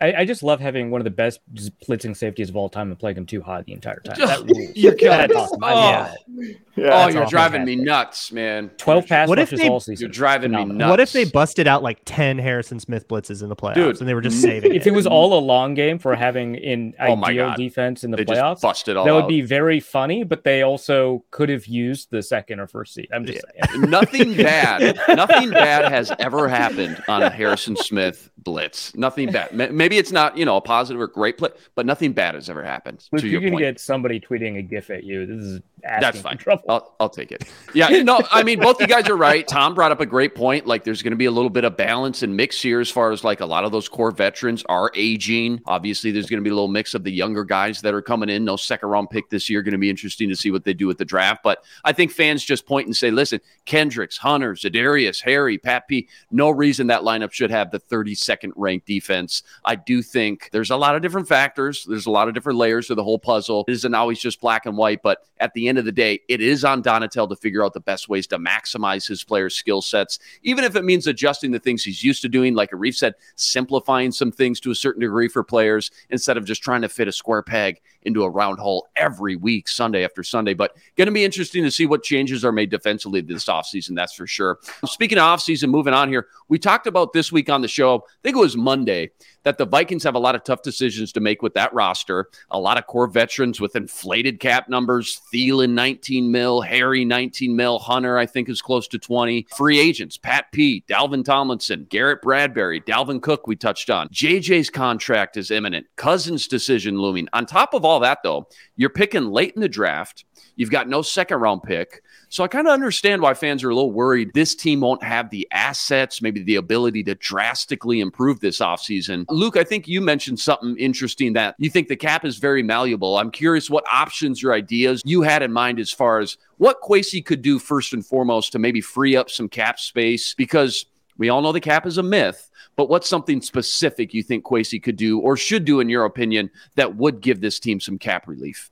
[0.00, 2.98] I, I just love having one of the best blitzing safeties of all time and
[2.98, 4.16] playing him too hot the entire time.
[4.16, 4.72] Just- That.
[4.76, 5.36] You're killing That's me.
[5.40, 5.58] awesome.
[5.62, 5.66] Oh.
[5.66, 6.56] love it.
[6.76, 7.28] Yeah, oh, that's you're all.
[7.30, 8.70] driving me nuts, man.
[8.78, 10.04] 12 pass What if they- all season.
[10.06, 10.88] You're driving me nuts.
[10.90, 14.08] What if they busted out like 10 Harrison Smith blitzes in the playoffs Dude, and
[14.08, 14.90] they were just saving If it?
[14.90, 17.56] it was all a long game for having an Oh ideal God.
[17.56, 19.28] defense in the They just playoffs, busted all that would out.
[19.28, 23.08] be very funny, but they also could have used the second or first seat.
[23.12, 23.90] I'm just saying.
[23.90, 25.00] Nothing bad.
[25.08, 28.94] Nothing bad has ever happened on a Harrison Smith blitz.
[28.94, 29.50] Nothing bad.
[29.52, 32.50] Ma- Maybe it's not, you know, a positive or great play, but nothing bad has
[32.50, 33.08] ever happened.
[33.10, 33.62] If to going to point.
[33.62, 36.36] get somebody tweeting a GIF at you, this is That's fine.
[36.36, 36.64] trouble.
[36.68, 37.44] I'll, I'll take it.
[37.72, 39.48] Yeah, no, I mean, both you guys are right.
[39.48, 40.66] Tom brought up a great point.
[40.66, 43.12] Like, there's going to be a little bit of balance and mix here as far
[43.12, 45.58] as like a lot of those core veterans are aging.
[45.64, 48.28] Obviously, there's going to be a little mix of the younger guys that are coming
[48.28, 48.44] in.
[48.44, 49.62] No second round pick this year.
[49.62, 51.42] Going to be interesting to see what they do with the draft.
[51.42, 56.08] But I think fans just point and say, listen, Kendricks, Hunter, Za'Darius, Harry, Pat P.
[56.30, 59.42] No reason that lineup should have the 32nd ranked defense.
[59.64, 61.84] I do think there's a lot of different factors.
[61.88, 63.64] There's a lot of different layers to the whole puzzle.
[63.68, 66.40] It isn't always just black and white, but at the end of the day, it
[66.40, 70.18] is on Donatell to figure out the best ways to maximize his players' skill sets,
[70.42, 72.54] even if it means adjusting the things he's used to doing.
[72.54, 76.62] Like Arif said, simplifying some things to a certain degree for players instead of just
[76.62, 80.54] trying to fit a square peg into a round hole every week, Sunday after Sunday.
[80.54, 84.14] But going to be interesting to see what changes are made defensively this offseason, that's
[84.14, 84.58] for sure.
[84.84, 88.22] Speaking of offseason, moving on here, we talked about this week on the show, I
[88.24, 89.10] think it was Monday,
[89.44, 92.28] that the Vikings have a lot of tough decisions to make with that roster.
[92.50, 95.20] A lot of core veterans with inflated cap numbers.
[95.32, 96.60] Thielen, 19 mil.
[96.60, 97.78] Harry, 19 mil.
[97.78, 99.46] Hunter, I think, is close to 20.
[99.56, 104.08] Free agents, Pat P, Dalvin Tomlinson, Garrett Bradbury, Dalvin Cook, we touched on.
[104.08, 105.86] JJ's contract is imminent.
[105.96, 107.28] Cousins' decision looming.
[107.32, 110.24] On top of all that, though, you're picking late in the draft.
[110.56, 112.02] You've got no second round pick.
[112.30, 115.30] So I kind of understand why fans are a little worried this team won't have
[115.30, 119.24] the assets, maybe the ability to drastically improve this offseason.
[119.30, 123.16] Luke, I think you mentioned something interesting that you think the cap is very malleable.
[123.16, 127.24] I'm curious what options or ideas you had in mind as far as what Kwesi
[127.24, 130.84] could do first and foremost to maybe free up some cap space because
[131.16, 132.47] we all know the cap is a myth,
[132.78, 136.48] but what's something specific you think Kwesi could do or should do, in your opinion,
[136.76, 138.70] that would give this team some cap relief?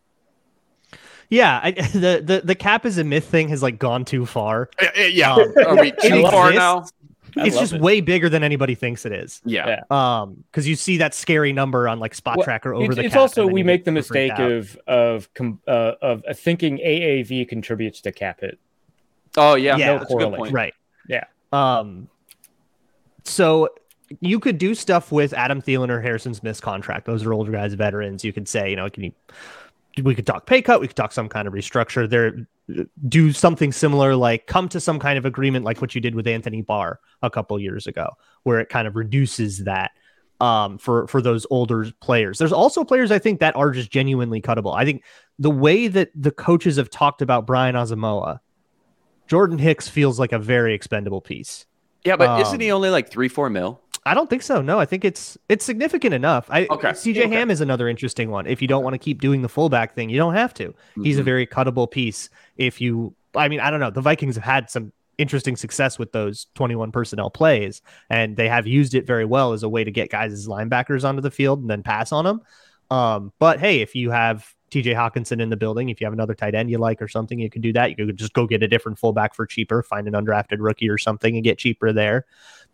[1.28, 4.70] yeah, I, the, the the cap is a myth thing has like gone too far.
[4.96, 5.34] Yeah.
[5.34, 6.56] Um, Are we it too far exists.
[6.56, 6.84] now?
[7.42, 7.80] I it's just it.
[7.80, 9.42] way bigger than anybody thinks it is.
[9.44, 9.80] Yeah.
[9.90, 10.20] Yeah.
[10.22, 13.04] Um, because you see that scary number on like Spot Well, Tracker over it's, the.
[13.06, 14.52] it's cap, also we make the mistake out.
[14.52, 18.60] of of com- uh, of uh, thinking AAV contributes to cap hit.
[19.36, 19.98] Oh yeah, Yeah.
[19.98, 20.52] that's a good point.
[20.52, 20.74] right.
[21.08, 21.24] Yeah.
[21.52, 22.08] Um,
[23.24, 23.70] so
[24.20, 27.06] you could do stuff with Adam Thielen or Harrison Smith's contract.
[27.06, 28.24] Those are older guys, veterans.
[28.24, 29.12] You could say, you know, can you
[30.02, 32.08] we could talk pay cut, we could talk some kind of restructure.
[32.08, 32.46] There,
[33.08, 36.26] do something similar, like come to some kind of agreement, like what you did with
[36.26, 38.10] Anthony Barr a couple years ago,
[38.42, 39.92] where it kind of reduces that
[40.40, 42.38] um, for for those older players.
[42.38, 44.76] There's also players I think that are just genuinely cuttable.
[44.76, 45.02] I think
[45.38, 48.40] the way that the coaches have talked about Brian Asamoah,
[49.26, 51.66] Jordan Hicks feels like a very expendable piece.
[52.04, 53.80] Yeah, but isn't he Um, only like three, four mil?
[54.06, 54.62] I don't think so.
[54.62, 56.46] No, I think it's it's significant enough.
[56.48, 56.90] I Okay.
[56.90, 57.28] CJ Okay.
[57.34, 58.46] Ham is another interesting one.
[58.46, 60.74] If you don't want to keep doing the fullback thing, you don't have to.
[61.02, 61.24] He's a Mhm.
[61.24, 62.30] very cuttable piece.
[62.56, 63.90] If you, I mean, I don't know.
[63.90, 68.66] The Vikings have had some interesting success with those 21 personnel plays, and they have
[68.66, 71.60] used it very well as a way to get guys as linebackers onto the field
[71.60, 72.40] and then pass on them.
[72.90, 76.34] Um, but hey, if you have TJ Hockenson in the building, if you have another
[76.34, 77.90] tight end you like or something, you can do that.
[77.90, 80.98] You could just go get a different fullback for cheaper, find an undrafted rookie or
[80.98, 82.26] something and get cheaper there.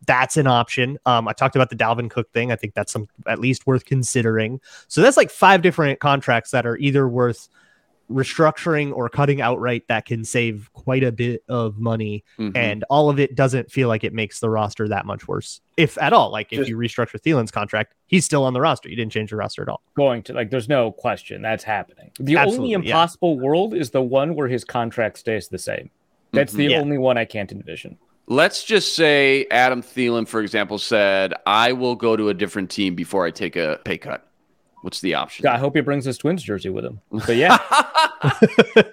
[0.06, 0.98] That's an option.
[1.06, 2.50] Um, I talked about the Dalvin Cook thing.
[2.52, 4.60] I think that's some at least worth considering.
[4.88, 7.48] So that's like five different contracts that are either worth
[8.10, 12.54] restructuring or cutting outright that can save quite a bit of money Mhm.
[12.54, 15.96] and all of it doesn't feel like it makes the roster that much worse if
[15.96, 18.96] at all like if Just- you restructure Thielen's contract he's still on the roster you
[18.96, 22.36] didn't change the roster at all going to like there's no question that's happening the
[22.36, 22.92] Absolutely, only yeah.
[22.94, 25.88] impossible world is the one where his contract stays the same
[26.32, 26.70] that's the Mhm.
[26.70, 26.80] Yeah.
[26.80, 27.96] only one i can't envision
[28.28, 32.94] Let's just say Adam Thielen, for example, said, I will go to a different team
[32.94, 34.26] before I take a pay cut.
[34.82, 35.46] What's the option?
[35.46, 37.56] i hope he brings his twins jersey with him but yeah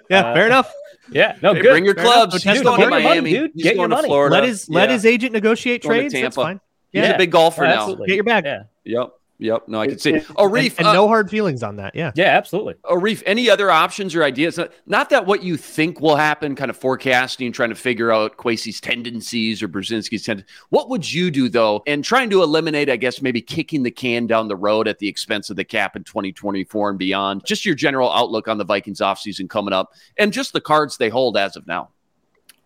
[0.08, 0.72] yeah Uh, fair enough
[1.10, 2.32] yeah no Hey, good bring your Fair clubs.
[2.34, 3.30] Dude, He's get going to your money, Miami.
[3.32, 3.50] dude.
[3.54, 4.06] He's Get your going to money.
[4.08, 4.34] Florida.
[4.36, 6.42] let his let his agent negotiate Going to trades that's Tampa.
[6.48, 6.60] fine
[6.92, 7.10] He's Yeah.
[7.14, 7.92] a big golfer now.
[7.96, 8.44] Get your bag.
[8.44, 9.08] yeah Yep.
[9.40, 9.68] Yep.
[9.68, 10.14] No, I can see.
[10.14, 10.78] it- Oh, and, Reef.
[10.78, 14.14] and uh, no hard feelings on that yeah yeah absolutely Oh, Reef, any other options
[14.14, 14.58] or ideas?
[14.58, 18.36] Not- Not that what you think will happen, kind of forecasting, trying to figure out
[18.36, 20.50] Kwesi's tendencies or Brzezinski's tendencies.
[20.68, 24.26] What would you do, though, and trying to eliminate, I guess, maybe kicking the can
[24.26, 27.44] down the road at the expense of the cap in 2024 and beyond?
[27.46, 31.08] Just your general outlook on the Vikings offseason coming up and just the cards they
[31.08, 31.88] hold as of now.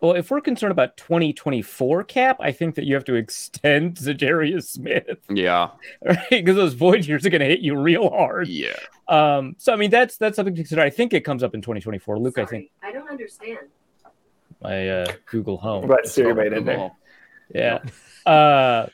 [0.05, 4.65] Well if we're concerned about 2024 cap i think that you have to extend Za'Darius
[4.65, 5.69] smith Yeah.
[6.05, 8.75] right because those void years are going to hit you real hard Yeah.
[9.07, 11.61] um so i mean that's that's something to consider i think it comes up in
[11.61, 13.57] 2024 luke i think I don't understand.
[14.61, 16.77] my uh google home I'm Siri made it there.
[16.77, 16.95] Well,
[17.53, 17.79] Yeah.
[18.27, 18.87] Uh,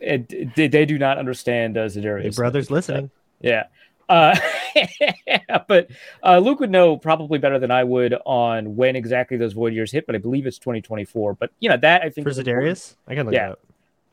[0.00, 2.22] it, they, they do not understand uh, Za'Darius.
[2.22, 3.64] Hey, brothers listening Yeah.
[4.08, 4.36] Uh,
[5.68, 5.90] but
[6.22, 9.92] uh, Luke would know probably better than I would on when exactly those void years
[9.92, 11.34] hit, but I believe it's 2024.
[11.34, 12.38] But, you know, that I think for is.
[12.38, 13.50] Za'Darius I can look Yeah.
[13.50, 13.60] it up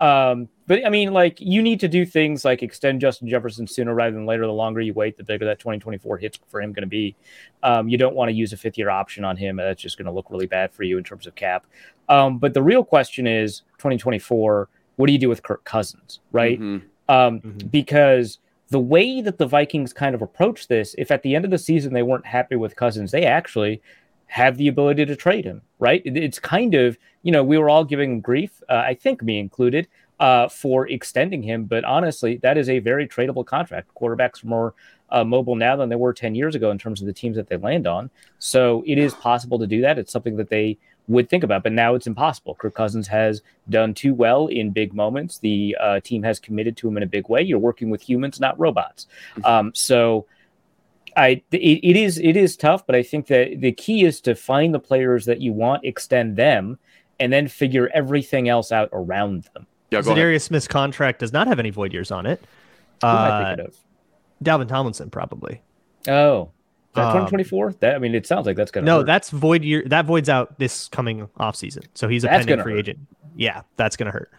[0.08, 3.94] Um, but I mean, like you need to do things like extend Justin Jefferson sooner
[3.94, 4.46] rather than later.
[4.48, 7.16] The longer you wait, the bigger that 2024 hits for him going to be.
[7.62, 9.58] Um, you don't want to use a fifth year option on him.
[9.58, 11.66] That's just going to look really bad for you in terms of cap.
[12.10, 14.70] Um, but the real question is 2024.
[14.96, 16.60] What do you do with Kirk Cousins, right?
[16.60, 16.82] mhm.
[17.10, 17.70] Um, Mhm.
[17.72, 18.40] because
[18.72, 21.58] the way that the Vikings kind of approach this, if at the end of the
[21.58, 23.82] season they weren't happy with Cousins, they actually
[24.28, 26.02] have the ability to trade him, right?
[26.06, 29.90] It's kind of, you know, we were all giving grief, uh, I think me included,
[30.22, 31.66] uh, for extending him.
[31.66, 33.90] But honestly, that is a very tradable contract.
[33.94, 34.74] Quarterbacks are more
[35.10, 37.50] uh, mobile now than they were 10 years ago in terms of the teams that
[37.50, 38.10] they land on.
[38.40, 40.00] So it is possible to do that.
[40.00, 42.56] It's something that they would think about, but now it's impossible.
[42.56, 45.40] Kirk Cousins has done too well in big moments.
[45.40, 47.42] The uh, team has committed to him in a big way.
[47.42, 49.08] You're working with humans, not robots.
[49.44, 50.26] Um, so
[51.18, 54.36] I it, it is it is tough, but I think that the key is to
[54.36, 56.78] find the players that you want, extend them,
[57.20, 59.68] and then figure everything else out around them.
[59.92, 60.24] Yeah, go ahead.
[60.24, 62.42] Za'Darius Smith's contract does not have any void years on it
[63.02, 63.78] Who am I uh, thinking of?
[64.44, 65.62] Dalvin Tomlinson probably
[66.08, 66.52] Oh,
[66.92, 67.74] is that um, 2024?
[67.80, 69.06] That I mean, it sounds like that's gonna No, hurt.
[69.06, 69.84] that's void year.
[69.86, 71.84] That voids out this coming off season.
[71.94, 72.80] So he's a That's pending free hurt.
[72.80, 73.00] agent.
[73.36, 74.32] Yeah, that's gonna hurt.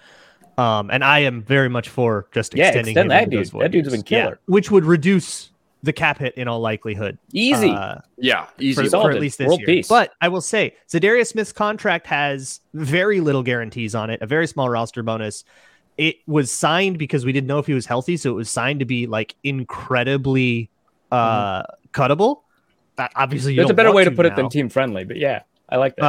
[0.58, 3.50] Um, and I am very much for just Yeah, extending extend him that into those
[3.50, 3.60] dude.
[3.62, 3.92] That dude's years.
[3.94, 4.30] been killer.
[4.32, 5.50] Yeah, which would reduce
[5.82, 7.18] the cap hit in all likelihood.
[7.32, 7.70] easy.
[7.70, 8.46] uh, Yeah.
[8.60, 8.84] Easy.
[8.84, 9.66] for, for at least this World year.
[9.66, 9.88] peace.
[9.88, 14.46] But I will say, Za'Darius Smith's contract has very little guarantees on it, a very
[14.46, 15.42] small roster bonus.
[15.98, 18.78] It was signed because we didn't know if he was healthy, so it was signed
[18.80, 20.70] to be like incredibly
[21.10, 22.42] uh cuttable.
[22.98, 25.04] Uh, obviously, you That's a don't better want way to put it than team friendly,
[25.04, 26.04] but yeah, I like that.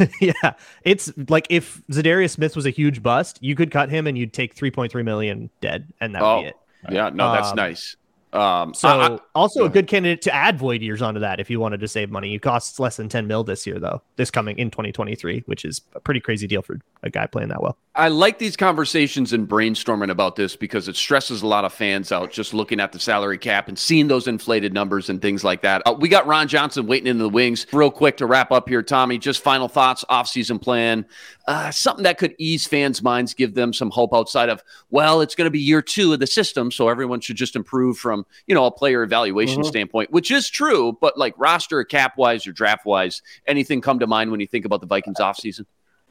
[0.00, 0.52] Uh, yeah,
[0.84, 4.32] it's like if Za'Darius Smith was a huge bust, you could cut him and you'd
[4.32, 6.56] take 3.3 million dead, and that would Oh, be it.
[6.90, 7.10] yeah.
[7.12, 7.96] No, that's Um, nice.
[8.32, 11.38] Um, So, I- I- also go a good candidate to add void years onto that
[11.38, 12.34] if you wanted to save money.
[12.34, 14.00] It costs less than 10 mil this year, though.
[14.16, 17.60] This coming in 2023, which is a pretty crazy deal for a guy playing that
[17.60, 17.76] well.
[17.94, 22.10] I like these conversations and brainstorming about this because it stresses a lot of fans
[22.10, 25.60] out just looking at the salary cap and seeing those inflated numbers and things like
[25.60, 25.82] that.
[25.84, 27.66] Uh, we got Ron Johnson waiting in the wings.
[27.70, 31.04] Real quick to wrap up here, Tommy, just final thoughts, offseason plan,
[31.46, 35.34] uh, something that could ease fans' minds, give them some hope outside of, well, it's
[35.34, 38.54] going to be year two of the system, so everyone should just improve from, you
[38.54, 39.68] know, a player evaluation mm-hmm.
[39.68, 44.06] standpoint, which is true, but like roster, cap wise, or draft wise, anything come to
[44.06, 45.66] mind when you think about the Vikings offseason?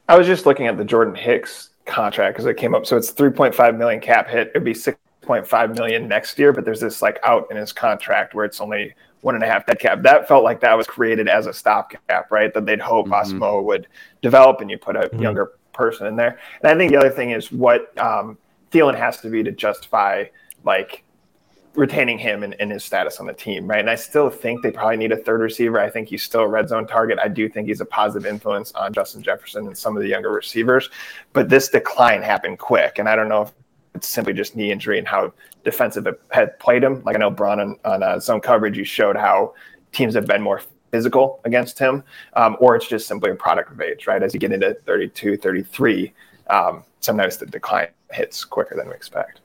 [0.08, 2.86] I was just looking at the Jordan Hicks contract because it came up.
[2.86, 4.48] So it's 3.5 million cap hit.
[4.48, 8.44] It'd be 6.5 million next year, but there's this like out in his contract where
[8.44, 10.02] it's only one and a half dead cap.
[10.02, 12.52] That felt like that was created as a stopgap, right?
[12.52, 13.42] That they'd hope mm-hmm.
[13.42, 13.86] Asamoah would
[14.20, 15.22] develop and you put a mm-hmm.
[15.22, 16.38] younger person in there.
[16.62, 18.36] And I think the other thing is what um,
[18.70, 20.24] Thielen has to be to justify
[20.64, 21.04] like
[21.74, 23.80] retaining him and, and, his status on the team, right?
[23.80, 25.80] And I still think they probably need a third receiver.
[25.80, 27.18] I think he's still a red zone target.
[27.22, 30.30] I do think he's a positive influence on Justin Jefferson and some of the younger
[30.30, 30.90] receivers.
[31.32, 33.52] But this decline happened quick, and I don't know if
[33.94, 35.32] it's simply just knee injury and how
[35.64, 37.02] defensive it had played him.
[37.04, 39.54] Like I know Braun on, on uh, zone coverage, you showed how
[39.92, 42.04] teams have been more physical against him,
[42.34, 44.22] um, or it's just simply a product of age, right?
[44.22, 46.12] As you get into 32, 33,
[46.50, 49.41] um, sometimes the decline hits quicker than we expect.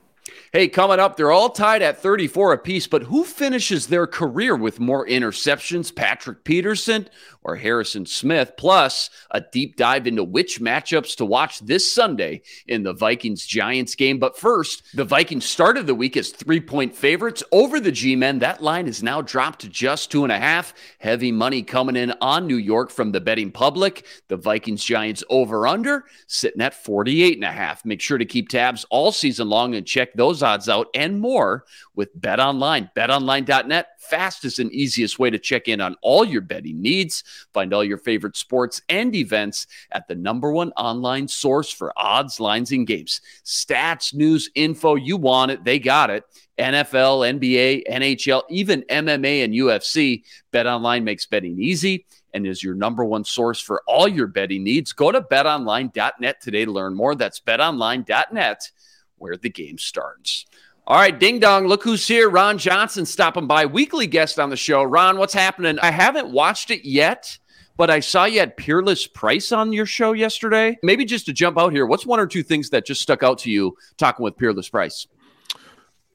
[0.54, 4.80] Hey, coming up, they're all tied at 34 apiece, but who finishes their career with
[4.80, 7.10] more interceptions, Patrick Peterson
[7.44, 8.54] or Harrison Smith?
[8.56, 13.94] Plus, a deep dive into which matchups to watch this Sunday in the Vikings Giants
[13.96, 14.20] game.
[14.20, 18.40] But first, the Vikings started the week as three point favorites over the G Men.
[18.40, 20.74] That line is now dropped to just two and a half.
[21.00, 24.06] Heavy money coming in on New York from the betting public.
[24.30, 27.84] The Vikings Giants over under sitting at 48 and a half.
[27.84, 31.20] Make sure to keep tabs all season long and check those those odds out and
[31.20, 32.90] more with Bet Online.
[32.96, 37.24] BetOnline.net, fastest and easiest way to check in on all your betting needs.
[37.54, 42.40] Find all your favorite sports and events at the number one online source for odds,
[42.40, 43.22] lines, and games.
[43.44, 46.24] Stats, news, info, you want it, they got it.
[46.60, 50.24] NFL, NBA, NHL, even MMA and UFC.
[50.52, 54.92] BetOnline makes betting easy and is your number one source for all your betting needs.
[54.92, 57.16] Go to betonline.net today to learn more.
[57.16, 58.72] That's betonline.net
[59.18, 60.46] where the game starts.
[60.86, 61.68] All right, ding dong.
[61.68, 62.30] Look who's here.
[62.30, 64.84] Ron Johnson stopping by, weekly guest on the show.
[64.84, 65.78] Ron, what's happening?
[65.80, 67.38] I haven't watched it yet,
[67.76, 70.78] but I saw you had Peerless Price on your show yesterday.
[70.84, 73.40] Maybe just to jump out here, what's one or two things that just stuck out
[73.40, 75.08] to you talking with Peerless Price?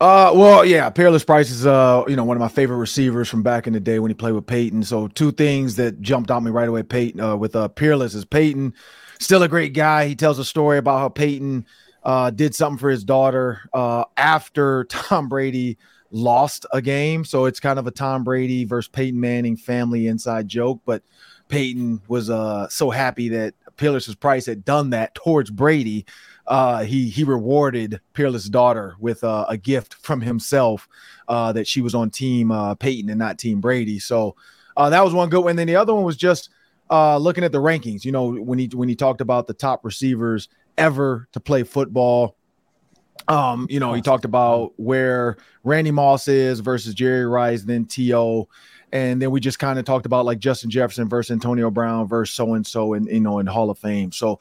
[0.00, 3.42] Uh, well, yeah, Peerless Price is uh, you know, one of my favorite receivers from
[3.42, 4.82] back in the day when he played with Peyton.
[4.82, 6.82] So two things that jumped out me right away.
[6.82, 8.74] Peyton uh, with uh, Peerless is Peyton,
[9.20, 10.08] still a great guy.
[10.08, 11.66] He tells a story about how Peyton
[12.04, 15.78] uh, did something for his daughter uh, after Tom Brady
[16.10, 17.24] lost a game.
[17.24, 20.80] So it's kind of a Tom Brady versus Peyton Manning family inside joke.
[20.84, 21.02] But
[21.48, 26.06] Peyton was uh, so happy that Peerless's Price had done that towards Brady.
[26.46, 30.88] Uh, he he rewarded Peerless' daughter with uh, a gift from himself
[31.28, 33.98] uh, that she was on Team uh, Peyton and not Team Brady.
[33.98, 34.34] So
[34.76, 35.50] uh, that was one good one.
[35.50, 36.50] And then the other one was just
[36.90, 38.04] uh, looking at the rankings.
[38.04, 42.36] You know, when he when he talked about the top receivers ever to play football.
[43.28, 48.48] Um, you know, he talked about where Randy Moss is versus Jerry Rice, then T.O.
[48.92, 52.34] And then we just kind of talked about like Justin Jefferson versus Antonio Brown versus
[52.34, 54.12] so and so, and you know, in Hall of Fame.
[54.12, 54.40] So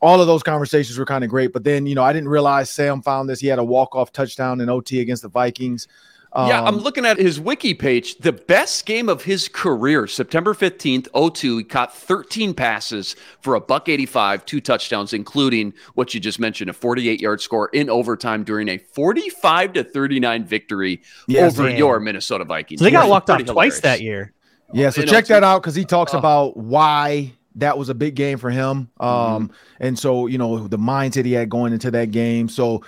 [0.00, 1.52] all of those conversations were kind of great.
[1.52, 3.38] But then, you know, I didn't realize Sam found this.
[3.38, 5.86] He had a walk off touchdown in OT against the Vikings.
[6.34, 8.16] Um, yeah, I'm um, looking at his wiki page.
[8.18, 11.58] The best game of his career, September 15th, 02.
[11.58, 16.70] He caught 13 passes for a buck 85, two touchdowns, including what you just mentioned,
[16.70, 21.76] a 48 yard score in overtime during a 45 to 39 victory yes, over man.
[21.76, 22.80] your Minnesota Vikings.
[22.80, 24.32] So they got walked off twice that year.
[24.72, 28.14] Yeah, so check that out because he talks uh, about why that was a big
[28.14, 28.90] game for him.
[28.98, 29.46] Um, mm-hmm.
[29.80, 32.48] and so you know the mindset he had going into that game.
[32.48, 32.82] So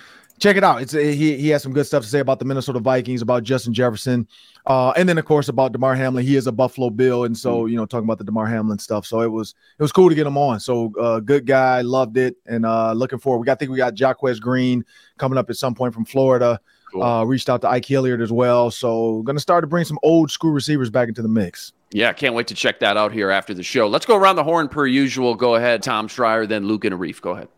[0.45, 0.83] check it out.
[0.83, 3.73] It's he he has some good stuff to say about the Minnesota Vikings, about Justin
[3.73, 4.29] Jefferson,
[4.67, 6.25] uh, and then of course about Damar Hamlin.
[6.25, 7.71] He is a Buffalo Bill, and so mm.
[7.71, 9.07] you know talking about the Damar Hamlin stuff.
[9.07, 10.61] So it was it was cool to get him on.
[10.61, 13.41] So uh, good guy, loved it, and uh, looking forward.
[13.41, 14.85] We got I think we got Jacquez Green
[15.17, 16.61] coming up at some point from Florida.
[16.93, 17.03] Cool.
[17.03, 18.71] Uh, reached out to Ike Hilliard as well.
[18.71, 21.73] So going to start to bring some old school receivers back into the mix.
[21.91, 23.89] Yeah, can't wait to check that out here after the show.
[23.89, 25.35] Let's go around the horn per usual.
[25.35, 27.21] Go ahead, Tom Schreier, then Luke and Arif.
[27.21, 27.49] Go ahead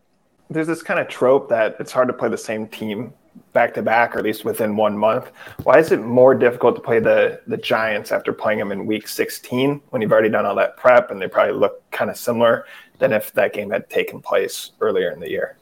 [0.49, 3.13] there's this kind of trope that it's hard to play the same team
[3.53, 5.31] back to back, or at least within one month.
[5.63, 9.07] Why is it more difficult to play the the Giants after playing them in Week
[9.07, 12.65] 16 when you've already done all that prep and they probably look kind of similar
[12.99, 15.57] than if that game had taken place earlier in the year?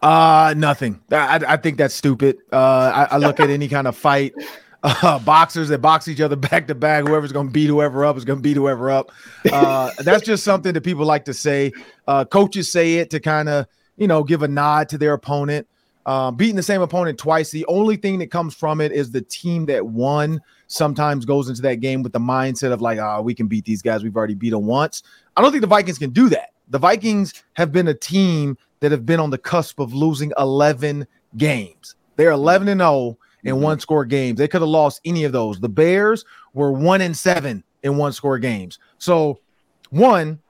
[0.00, 1.00] Uh, nothing.
[1.10, 2.38] I, I think that's stupid.
[2.52, 4.34] Uh, I, I look at any kind of fight.
[4.82, 7.04] Uh, boxers that box each other back to back.
[7.06, 9.10] Whoever's going to beat whoever up is going to beat whoever up.
[9.52, 11.72] Uh, that's just something that people like to say.
[12.06, 13.66] Uh, coaches say it to kind of
[13.98, 15.66] you know, give a nod to their opponent.
[16.06, 17.50] Uh, beating the same opponent twice.
[17.50, 21.60] The only thing that comes from it is the team that won sometimes goes into
[21.62, 24.02] that game with the mindset of like, ah, oh, we can beat these guys.
[24.02, 25.02] We've already beat them once.
[25.36, 26.50] I don't think the Vikings can do that.
[26.68, 31.06] The Vikings have been a team that have been on the cusp of losing 11
[31.36, 31.94] games.
[32.16, 33.64] They're 11 and 0 in mm-hmm.
[33.64, 34.38] one score games.
[34.38, 35.60] They could have lost any of those.
[35.60, 36.24] The Bears
[36.54, 38.78] were 1 and 7 in one score games.
[38.98, 39.40] So,
[39.90, 40.40] one,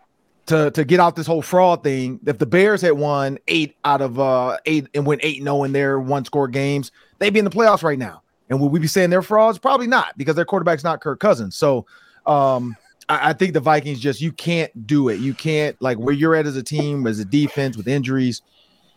[0.49, 2.19] to to get out this whole fraud thing.
[2.27, 5.73] If the Bears had won eight out of uh eight and went eight zero in
[5.73, 8.23] their one score games, they'd be in the playoffs right now.
[8.51, 9.59] And would we be saying they're frauds?
[9.59, 11.55] Probably not, because their quarterback's not Kirk Cousins.
[11.55, 11.87] So,
[12.25, 12.77] um,
[13.11, 15.21] I, I think the Vikings just you can't do it.
[15.21, 18.41] You can't like where you're at as a team, as a defense with injuries.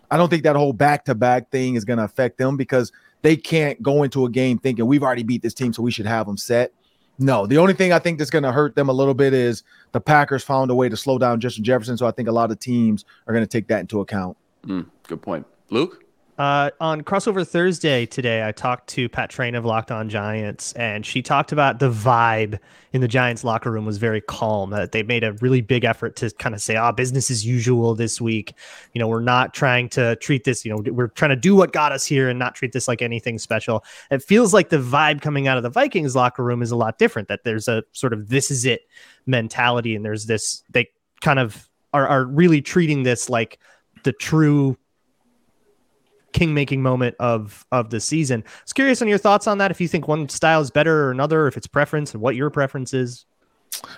[0.09, 2.91] I don't think that whole back to back thing is going to affect them because
[3.21, 6.05] they can't go into a game thinking we've already beat this team, so we should
[6.05, 6.73] have them set.
[7.19, 9.63] No, the only thing I think that's going to hurt them a little bit is
[9.91, 11.95] the Packers found a way to slow down Justin Jefferson.
[11.95, 14.37] So I think a lot of teams are going to take that into account.
[14.65, 15.45] Mm, good point.
[15.69, 16.00] Luke?
[16.41, 21.05] Uh, on crossover Thursday today, I talked to Pat Train of Locked On Giants, and
[21.05, 22.57] she talked about the vibe
[22.93, 24.71] in the Giants locker room was very calm.
[24.71, 27.45] That they made a really big effort to kind of say, "Ah, oh, business as
[27.45, 28.55] usual this week."
[28.93, 30.65] You know, we're not trying to treat this.
[30.65, 33.03] You know, we're trying to do what got us here and not treat this like
[33.03, 33.85] anything special.
[34.09, 36.97] It feels like the vibe coming out of the Vikings locker room is a lot
[36.97, 37.27] different.
[37.27, 38.87] That there's a sort of "this is it"
[39.27, 40.89] mentality, and there's this they
[41.21, 43.59] kind of are, are really treating this like
[44.03, 44.75] the true
[46.33, 48.43] king making moment of of the season.
[48.45, 49.71] I was curious on your thoughts on that.
[49.71, 52.49] If you think one style is better or another, if it's preference and what your
[52.49, 53.25] preference is.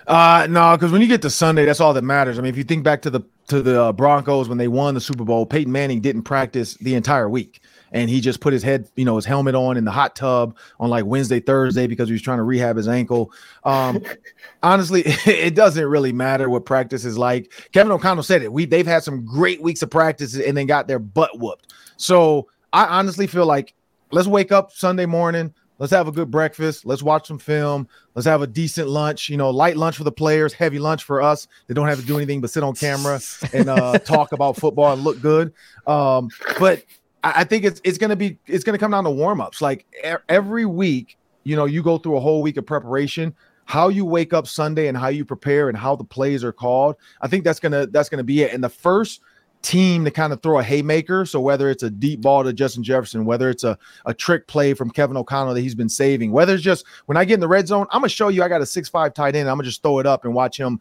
[0.08, 2.38] Uh no, because when you get to Sunday, that's all that matters.
[2.38, 4.94] I mean, if you think back to the to the uh, Broncos when they won
[4.94, 7.62] the Super Bowl, Peyton Manning didn't practice the entire week,
[7.92, 10.58] and he just put his head, you know, his helmet on in the hot tub
[10.80, 13.32] on like Wednesday, Thursday because he was trying to rehab his ankle.
[13.64, 14.02] Um,
[14.64, 17.52] honestly, it doesn't really matter what practice is like.
[17.72, 18.52] Kevin O'Connell said it.
[18.52, 21.74] We they've had some great weeks of practice and then got their butt whooped.
[21.98, 23.74] So I honestly feel like
[24.12, 25.54] let's wake up Sunday morning.
[25.80, 26.86] Let's have a good breakfast.
[26.86, 27.88] Let's watch some film.
[28.16, 29.28] Let's have a decent lunch.
[29.28, 31.48] You know, light lunch for the players, heavy lunch for us.
[31.68, 33.20] They don't have to do anything but sit on camera
[33.54, 35.52] and uh, talk about football and look good.
[35.88, 36.30] Um,
[36.60, 36.84] but
[37.24, 39.62] I, I think it's it's gonna be it's gonna come down to warm ups.
[39.62, 39.86] Like
[40.30, 43.36] every week, you know, you go through a whole week of preparation
[43.66, 46.96] how you wake up Sunday and how you prepare and how the plays are called.
[47.22, 48.54] I think that's gonna that's gonna be it.
[48.54, 49.22] And the first
[49.64, 51.26] team to kind of throw a haymaker.
[51.26, 54.74] So whether it's a deep ball to Justin Jefferson, whether it's a, a trick play
[54.74, 57.47] from Kevin O'Connell that he's been saving, whether it's just when I get in the
[57.47, 59.49] red zone, I'm gonna show you I got a six five tight end.
[59.49, 60.80] I'm gonna just throw it up and watch him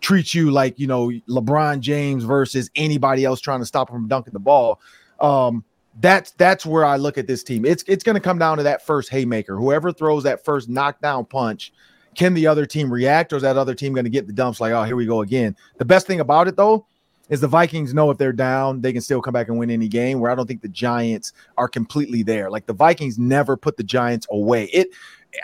[0.00, 4.08] treat you like you know LeBron James versus anybody else trying to stop him from
[4.08, 4.80] dunking the ball.
[5.20, 5.64] Um,
[6.00, 7.64] that's that's where I look at this team.
[7.64, 9.56] It's it's going to come down to that first haymaker.
[9.56, 11.72] Whoever throws that first knockdown punch,
[12.16, 14.60] can the other team react, or is that other team going to get the dumps?
[14.60, 15.56] Like, oh, here we go again.
[15.78, 16.84] The best thing about it though
[17.28, 19.88] is the Vikings know if they're down, they can still come back and win any
[19.88, 20.20] game.
[20.20, 22.50] Where I don't think the Giants are completely there.
[22.50, 24.64] Like the Vikings never put the Giants away.
[24.64, 24.88] It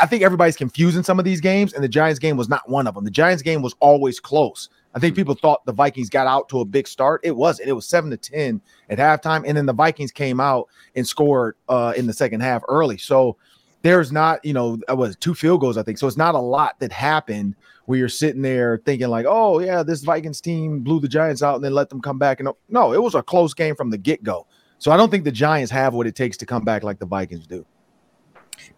[0.00, 2.86] I think everybody's confusing some of these games, and the Giants game was not one
[2.86, 3.04] of them.
[3.04, 4.68] The Giants game was always close.
[4.94, 7.20] I think people thought the Vikings got out to a big start.
[7.24, 7.68] It wasn't.
[7.68, 11.56] It was seven to ten at halftime, and then the Vikings came out and scored
[11.68, 12.98] uh, in the second half early.
[12.98, 13.36] So
[13.82, 15.98] there's not, you know, it was two field goals, I think.
[15.98, 17.54] So it's not a lot that happened
[17.86, 21.56] where you're sitting there thinking like, oh yeah, this Vikings team blew the Giants out
[21.56, 22.40] and then let them come back.
[22.40, 24.46] And no, it was a close game from the get go.
[24.78, 27.06] So I don't think the Giants have what it takes to come back like the
[27.06, 27.66] Vikings do.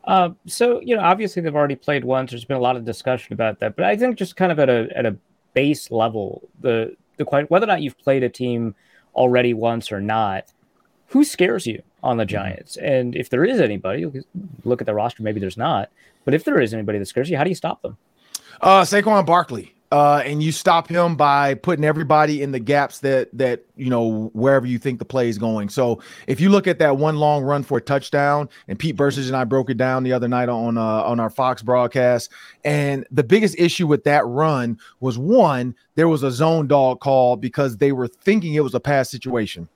[0.05, 2.30] Uh, so you know, obviously they've already played once.
[2.30, 4.68] There's been a lot of discussion about that, but I think just kind of at
[4.68, 5.16] a at a
[5.55, 8.74] base level, the the whether or not you've played a team
[9.14, 10.53] already once or not,
[11.12, 12.30] who scares you on the mm-hmm.
[12.30, 12.76] Giants?
[12.78, 14.10] And if there is anybody,
[14.64, 15.22] look at the roster.
[15.22, 15.90] Maybe there's not,
[16.24, 17.98] but if there is anybody that scares you, how do you stop them?
[18.60, 19.74] Uh, Saquon Barkley.
[19.90, 24.30] Uh, and you stop him by putting everybody in the gaps that that you know
[24.32, 25.68] wherever you think the play is going.
[25.68, 29.26] So if you look at that one long run for a touchdown, and Pete Bercich
[29.26, 32.32] and I broke it down the other night on uh, on our Fox broadcast,
[32.64, 37.36] and the biggest issue with that run was one, there was a zone dog call
[37.36, 39.68] because they were thinking it was a pass situation.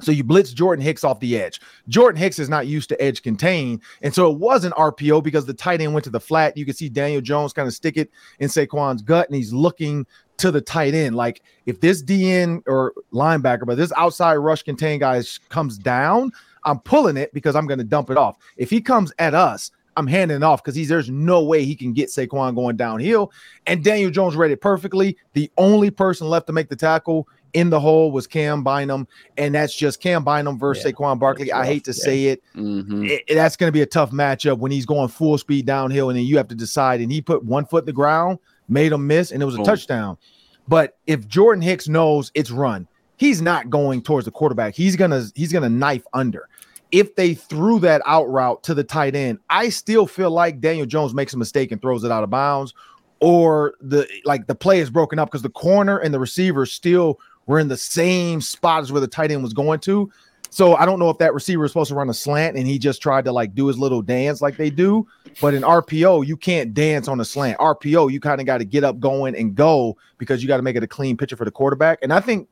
[0.00, 1.60] So you blitz Jordan Hicks off the edge.
[1.88, 3.80] Jordan Hicks is not used to edge contain.
[4.02, 6.56] And so it was an RPO because the tight end went to the flat.
[6.56, 10.06] You can see Daniel Jones kind of stick it in Saquon's gut and he's looking
[10.38, 11.16] to the tight end.
[11.16, 16.32] Like if this DN or linebacker, but this outside rush contain guy comes down,
[16.64, 18.36] I'm pulling it because I'm going to dump it off.
[18.56, 21.92] If he comes at us, I'm handing off because he's there's no way he can
[21.92, 23.32] get Saquon going downhill.
[23.66, 25.16] And Daniel Jones read it perfectly.
[25.34, 29.54] The only person left to make the tackle in the hole was Cam Bynum, and
[29.54, 31.52] that's just Cam Bynum versus yeah, Saquon Barkley.
[31.52, 32.04] I hate to yeah.
[32.04, 32.42] say it.
[32.54, 33.04] Mm-hmm.
[33.06, 36.18] it that's going to be a tough matchup when he's going full speed downhill, and
[36.18, 37.00] then you have to decide.
[37.00, 39.62] And he put one foot in the ground, made him miss, and it was a
[39.62, 40.18] touchdown.
[40.66, 44.74] But if Jordan Hicks knows it's run, he's not going towards the quarterback.
[44.74, 46.48] He's gonna he's gonna knife under.
[46.90, 50.86] If they threw that out route to the tight end, I still feel like Daniel
[50.86, 52.74] Jones makes a mistake and throws it out of bounds,
[53.20, 57.20] or the like the play is broken up because the corner and the receiver still
[57.46, 60.10] were in the same spot as where the tight end was going to.
[60.50, 62.78] So I don't know if that receiver was supposed to run a slant and he
[62.78, 65.04] just tried to like do his little dance like they do.
[65.40, 67.58] But in RPO, you can't dance on a slant.
[67.58, 70.62] RPO, you kind of got to get up going and go because you got to
[70.62, 71.98] make it a clean picture for the quarterback.
[72.02, 72.48] And I think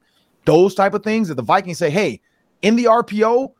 [0.47, 2.20] those type of things that the Vikings say, hey,
[2.62, 3.53] in the RPO,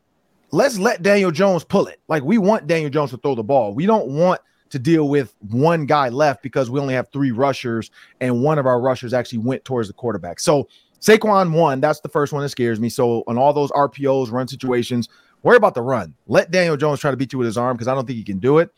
[0.51, 2.01] let's let Daniel Jones pull it.
[2.09, 3.72] Like we want Daniel Jones to throw the ball.
[3.74, 7.91] We don't want to deal with one guy left because we only have three rushers
[8.20, 10.41] and one of our rushers actually went towards the quarterback.
[10.41, 10.66] So
[11.03, 12.88] Saquon one, that's the first one that scares me.
[12.88, 15.09] So on all those RPOs, run situations,
[15.42, 16.14] worry about the run.
[16.28, 18.22] Let Daniel Jones try to beat you with his arm because I don't think he
[18.24, 18.70] can do it.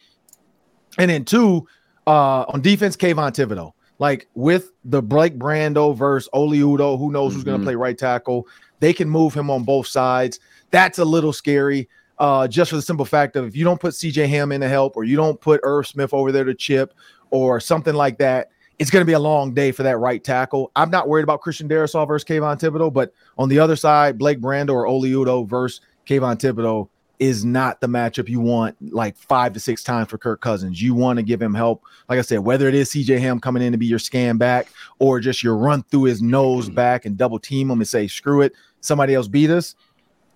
[0.98, 1.66] And then two,
[2.06, 3.72] uh, on defense, Kayvon Thibodeaux.
[3.98, 7.50] Like with the Blake Brandel versus Oli Udoh, who knows who's Mm-hmm.
[7.50, 8.48] going to play right tackle?
[8.80, 10.40] They can move him on both sides.
[10.70, 11.88] That's a little scary.
[12.18, 14.68] Uh, just for the simple fact of if you don't put CJ Ham in to
[14.68, 16.94] help, or you don't put Irv Smith over there to chip,
[17.30, 20.70] or something like that, it's going to be a long day for that right tackle.
[20.74, 24.40] I'm not worried about Christian Darrisaw versus Kayvon Thibodeaux, but on the other side, Blake
[24.40, 26.88] Brandel or Oli Udoh versus Kayvon Thibodeaux
[27.20, 30.82] is not the matchup you want like five to six times for Kirk Cousins.
[30.82, 31.84] You want to give him help.
[32.08, 34.68] Like I said, whether it is CJ Ham coming in to be your scan back
[34.98, 36.74] or just your run through his nose mm-hmm.
[36.74, 39.76] back and double team him and say, screw it, somebody else beat us.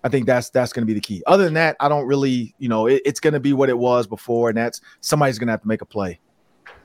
[0.03, 1.21] I think that's that's going to be the key.
[1.27, 3.77] Other than that, I don't really, you know, it- it's going to be what it
[3.77, 6.19] was before, and that's somebody's going to have to make a play.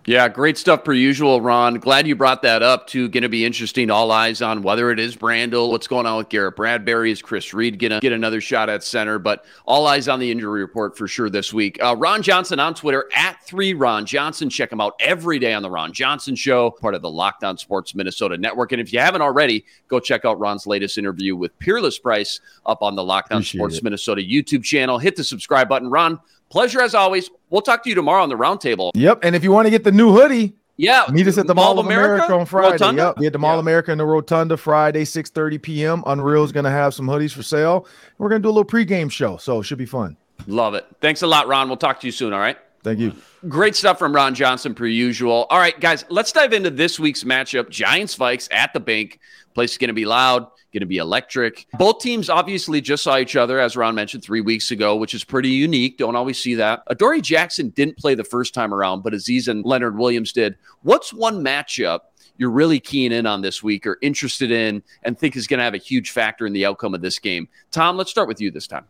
[0.07, 1.77] Yeah, great stuff per usual, Ron.
[1.77, 3.09] Glad you brought that up too.
[3.09, 3.91] Going to be interesting.
[3.91, 7.11] All eyes on whether it is Brandel, what's going on with Garrett Bradbury.
[7.11, 9.19] Is Chris Reed going to get another shot at center?
[9.19, 11.83] But all eyes on the injury report for sure this week.
[11.83, 14.51] Uh, Ron Johnson on Twitter at three Ron Johnson.
[14.51, 17.57] Check him out every day on the Ron Johnson Show, part of the Locked On
[17.57, 18.73] Sports Minnesota Network.
[18.73, 22.83] And if you haven't already, go check out Ron's latest interview with Peerless Price up
[22.83, 23.85] on the Locked On Appreciate Sports it.
[23.85, 24.99] Minnesota YouTube channel.
[24.99, 26.21] Hit the subscribe button, Ron.
[26.55, 27.31] Pleasure as always.
[27.51, 28.93] We'll talk to you tomorrow on the roundtable.
[28.95, 29.25] Yep.
[29.25, 31.81] And if you want to get the new hoodie, Yeah, meet us at the Mall,
[31.81, 32.73] of America, on Friday.
[32.75, 33.03] Rotunda?
[33.03, 33.17] Yep.
[33.17, 33.55] Be at the Mall Yeah.
[33.55, 36.05] of America in the Rotunda Friday, 6 30 p.m.
[36.07, 37.89] Unreal is going to have some hoodies for sale.
[38.19, 39.37] We're going to do a little pregame show.
[39.37, 40.17] So it should be fun.
[40.47, 40.87] Love it.
[41.01, 41.67] Thanks a lot, Ron.
[41.67, 42.33] We'll talk to you soon.
[42.33, 42.57] All right.
[42.85, 43.15] Thank you.
[43.49, 45.47] Great stuff from Ron Johnson, per usual.
[45.51, 49.19] All right, guys, let's dive into this week's matchup Giants Vikes at the bank.
[49.55, 51.67] Place is going to be loud, going to be electric.
[51.79, 55.25] Both teams obviously just saw each other, as Ron mentioned, three weeks ago, which is
[55.25, 55.97] pretty unique.
[55.97, 56.83] Don't always see that.
[56.89, 60.57] Adoree Jackson didn't play the first time around, but Aziz and Leonard Williams did.
[60.83, 62.01] What's one matchup
[62.37, 65.65] you're really keen in on this week or interested in and think is going to
[65.65, 67.49] have a huge factor in the outcome of this game?
[67.71, 68.87] Tom, let's start with you this time.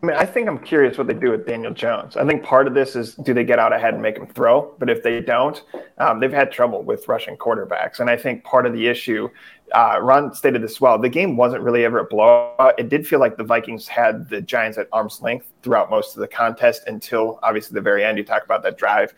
[0.00, 2.16] I mean, I think I'm curious what they do with Daniel Jones.
[2.16, 4.72] I think part of this is do they get out ahead and make him throw?
[4.78, 5.60] But if they don't,
[5.98, 7.98] um, they've had trouble with rushing quarterbacks.
[7.98, 9.28] And I think part of the issue,
[9.72, 12.74] uh, Ron stated this well, the game wasn't really ever a blowout.
[12.78, 16.20] It did feel like the Vikings had the Giants at arm's length throughout most of
[16.20, 18.18] the contest until obviously the very end.
[18.18, 19.14] You talk about that drive,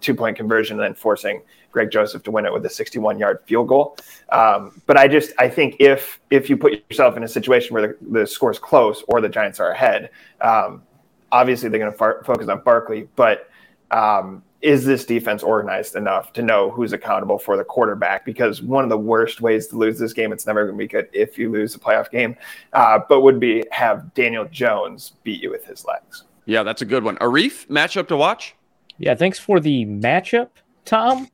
[0.00, 3.40] two point conversion, and then forcing Greg Joseph to win it with a 61 yard
[3.46, 3.96] field goal.
[4.30, 7.88] Um, but I just I think if if you put yourself in a situation where
[7.88, 10.10] the, the score is close or the Giants are ahead,
[10.40, 10.82] um,
[11.30, 13.08] obviously they're going to far- focus on Barkley.
[13.16, 13.48] But
[13.90, 18.24] um, is this defense organized enough to know who's accountable for the quarterback?
[18.24, 20.88] Because one of the worst ways to lose this game, it's never going to be
[20.88, 22.36] good if you lose a playoff game,
[22.72, 26.24] uh, but would be have Daniel Jones beat you with his legs.
[26.44, 27.16] Yeah, that's a good one.
[27.18, 28.54] Arif, matchup to watch?
[28.98, 30.48] Yeah, thanks for the matchup,
[30.84, 31.28] Tom.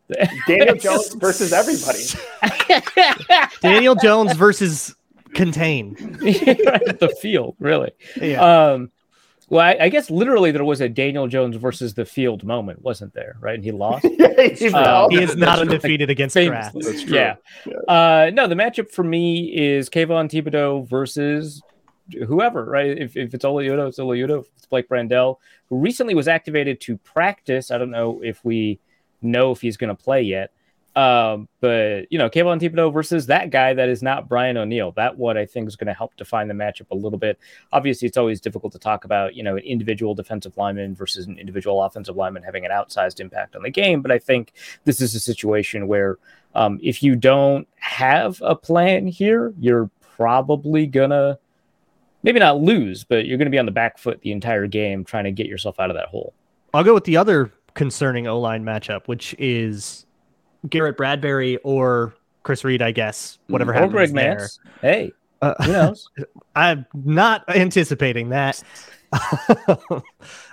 [0.46, 2.04] Daniel Jones versus everybody.
[3.62, 4.94] Daniel Jones versus
[5.34, 5.94] contain.
[6.20, 7.92] the field, really.
[8.20, 8.72] Yeah.
[8.72, 8.90] Um,
[9.48, 13.12] well, I, I guess literally there was a Daniel Jones versus the field moment, wasn't
[13.14, 13.36] there?
[13.40, 14.06] Right, and he lost.
[14.34, 16.72] He Uh, he is not undefeated against grass.
[16.72, 16.92] Famously.
[16.92, 17.14] That's true.
[17.14, 17.36] Yeah.
[17.86, 21.62] Uh, no, the matchup for me is Kayvon Thibodeaux versus
[22.26, 22.98] whoever, right?
[22.98, 24.40] If, if it's Oli Udoh, it's Oli Udoh.
[24.40, 25.36] If it's Blake Brandel,
[25.68, 27.70] who recently was activated to practice.
[27.70, 28.80] I don't know if we
[29.22, 30.50] know if he's going to play yet.
[30.96, 34.92] Um, but you know, Kayvon Thibodeaux versus that guy that is not Brian O'Neill.
[34.92, 37.38] That what I think is going to help define the matchup a little bit.
[37.72, 41.36] Obviously, it's always difficult to talk about, you know, an individual defensive lineman versus an
[41.38, 44.02] individual offensive lineman having an outsized impact on the game.
[44.02, 44.52] But I think
[44.84, 46.18] this is a situation where
[46.54, 51.38] um, if you don't have a plan here, you're probably gonna
[52.22, 55.24] maybe not lose, but you're gonna be on the back foot the entire game trying
[55.24, 56.32] to get yourself out of that hole.
[56.72, 60.06] I'll go with the other concerning O line matchup, which is
[60.68, 63.38] Garrett Bradbury or Chris Reed, I guess.
[63.48, 64.36] Whatever Or happens there.
[64.38, 64.58] Mance.
[64.80, 65.12] Hey,
[65.42, 66.08] Uh, who knows?
[66.56, 68.62] I'm not anticipating that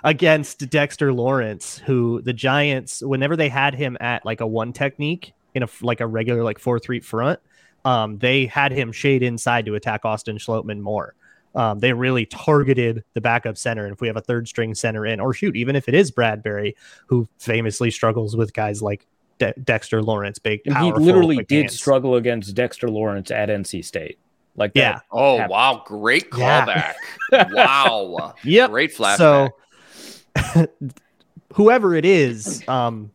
[0.04, 5.32] against Dexter Lawrence, who the Giants, whenever they had him at like a one technique
[5.54, 7.40] in a like a regular like four three front,
[7.84, 11.14] um, they had him shade inside to attack Austin Schlottmann more.
[11.54, 13.84] Um, they really targeted the backup center.
[13.84, 16.10] And if we have a third string center in, or shoot, even if it is
[16.10, 16.74] Bradbury,
[17.06, 19.06] who famously struggles with guys like
[19.46, 21.74] De- Dexter Lawrence, big, And he literally quick did hands.
[21.74, 24.18] struggle against Dexter Lawrence at NC State.
[24.56, 24.78] Like that.
[24.80, 25.00] Yeah.
[25.10, 25.50] Oh happened.
[25.50, 26.94] wow, great Yeah.
[27.32, 27.52] callback!
[27.54, 28.70] wow, Yep.
[28.70, 29.16] great flashback.
[29.16, 30.66] So
[31.54, 33.10] whoever it is, um,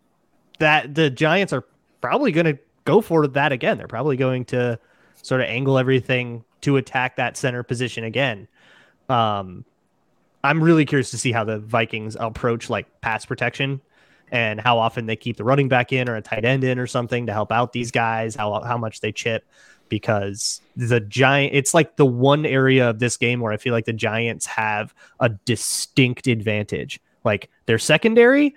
[0.59, 1.63] that the Giants are
[2.01, 3.77] probably going to go for that again.
[3.77, 4.79] They're probably going to
[5.21, 8.47] sort of angle everything to attack that center position again.
[9.09, 9.63] Um,
[10.43, 13.81] I'm really curious to see how the Vikings approach like pass protection
[14.31, 16.87] and how often they keep the running back in or a tight end in or
[16.87, 19.45] something to help out these guys, how how much they chip
[19.89, 23.85] because the giant it's like the one area of this game where I feel like
[23.85, 26.99] the Giants have a distinct advantage.
[27.23, 28.55] Like their secondary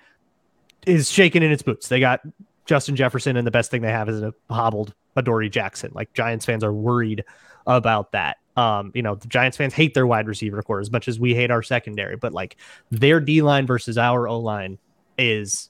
[0.85, 1.87] is shaking in its boots.
[1.87, 2.21] They got
[2.65, 5.91] Justin Jefferson, and the best thing they have is a hobbled Adoree Jackson.
[5.93, 7.23] Like Giants fans are worried
[7.67, 8.37] about that.
[8.57, 11.33] Um, you know, the Giants fans hate their wide receiver core as much as we
[11.33, 12.57] hate our secondary, but like
[12.89, 14.77] their D line versus our O line
[15.21, 15.69] is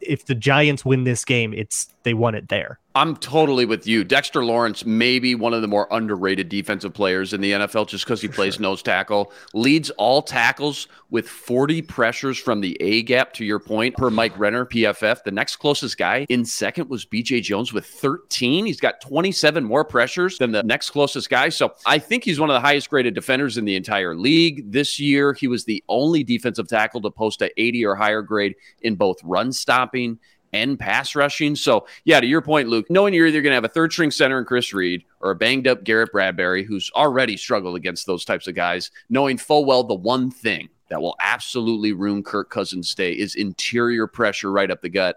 [0.00, 2.78] if the Giants win this game, it's they won it there.
[2.94, 4.04] I'm totally with you.
[4.04, 8.04] Dexter Lawrence may be one of the more underrated defensive players in the NFL just
[8.04, 9.32] because he plays nose tackle.
[9.54, 14.38] Leads all tackles with 40 pressures from the A gap, to your point, per Mike
[14.38, 15.22] Renner, PFF.
[15.24, 18.66] The next closest guy in second was BJ Jones with 13.
[18.66, 21.48] He's got 27 more pressures than the next closest guy.
[21.48, 24.70] So I think he's one of the highest graded defenders in the entire league.
[24.70, 28.54] This year, he was the only defensive tackle to post a 80 or higher grade
[28.82, 30.18] in both run stopping
[30.52, 31.56] and pass rushing.
[31.56, 34.10] So, yeah, to your point, Luke, knowing you're either going to have a third string
[34.10, 38.24] center in Chris Reed or a banged up Garrett Bradbury, who's already struggled against those
[38.24, 42.94] types of guys, knowing full well the one thing that will absolutely ruin Kirk Cousins'
[42.94, 45.16] day is interior pressure right up the gut.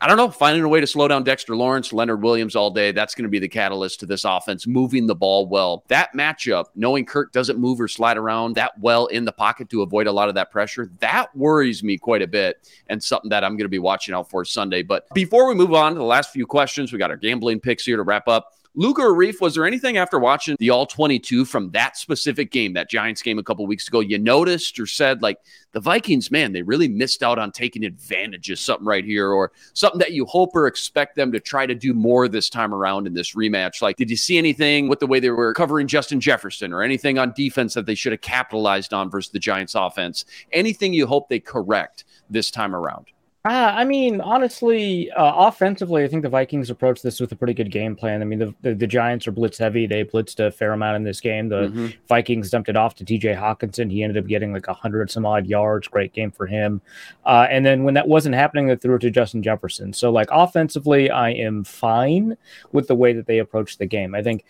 [0.00, 2.92] I don't know, finding a way to slow down Dexter Lawrence, Leonard Williams all day.
[2.92, 5.84] That's going to be the catalyst to this offense, moving the ball well.
[5.88, 9.82] That matchup, knowing Kirk doesn't move or slide around that well in the pocket to
[9.82, 13.44] avoid a lot of that pressure, that worries me quite a bit and something that
[13.44, 14.82] I'm going to be watching out for Sunday.
[14.82, 17.84] But before we move on to the last few questions, we got our gambling picks
[17.84, 18.54] here to wrap up.
[18.74, 22.72] Luke or Arif, was there anything after watching the All 22 from that specific game,
[22.72, 25.38] that Giants game a couple weeks ago, you noticed or said, like,
[25.72, 29.52] the Vikings, man, they really missed out on taking advantage of something right here, or
[29.74, 33.06] something that you hope or expect them to try to do more this time around
[33.06, 33.82] in this rematch?
[33.82, 37.18] Like, did you see anything with the way they were covering Justin Jefferson or anything
[37.18, 40.24] on defense that they should have capitalized on versus the Giants offense?
[40.50, 43.08] Anything you hope they correct this time around?
[43.44, 47.54] Uh, I mean, honestly, uh, offensively, I think the Vikings approached this with a pretty
[47.54, 48.22] good game plan.
[48.22, 49.84] I mean, the, the, the Giants are blitz heavy.
[49.84, 51.48] They blitzed a fair amount in this game.
[51.48, 51.96] The Mhm.
[52.06, 53.90] Vikings dumped it off to TJ Hockenson.
[53.90, 55.88] He ended up getting like 100 some odd yards.
[55.88, 56.80] Great game for him.
[57.26, 59.92] Uh, and then when that wasn't happening, they threw it to Justin Jefferson.
[59.92, 62.36] So, like, offensively, I am fine
[62.70, 64.14] with the way that they approached the game.
[64.14, 64.44] I think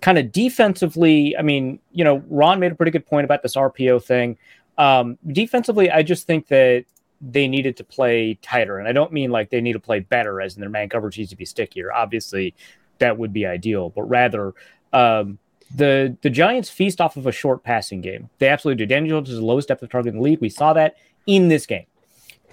[0.00, 3.54] kind of defensively, I mean, you know, Ron made a pretty good point about this
[3.54, 4.38] RPO thing.
[4.78, 6.86] Um, defensively, I just think that
[7.20, 8.78] they needed to play tighter.
[8.78, 11.18] And I don't mean like they need to play better, as in their man coverage
[11.18, 11.92] needs to be stickier.
[11.92, 12.54] Obviously,
[12.98, 14.54] that would be ideal, but rather,
[14.92, 15.38] um,
[15.74, 18.28] the the Giants feast off of a short passing game.
[18.38, 18.88] They absolutely do.
[18.88, 20.40] Daniel Jones is the lowest depth of target in the league.
[20.40, 20.96] We saw that
[21.26, 21.86] in this game.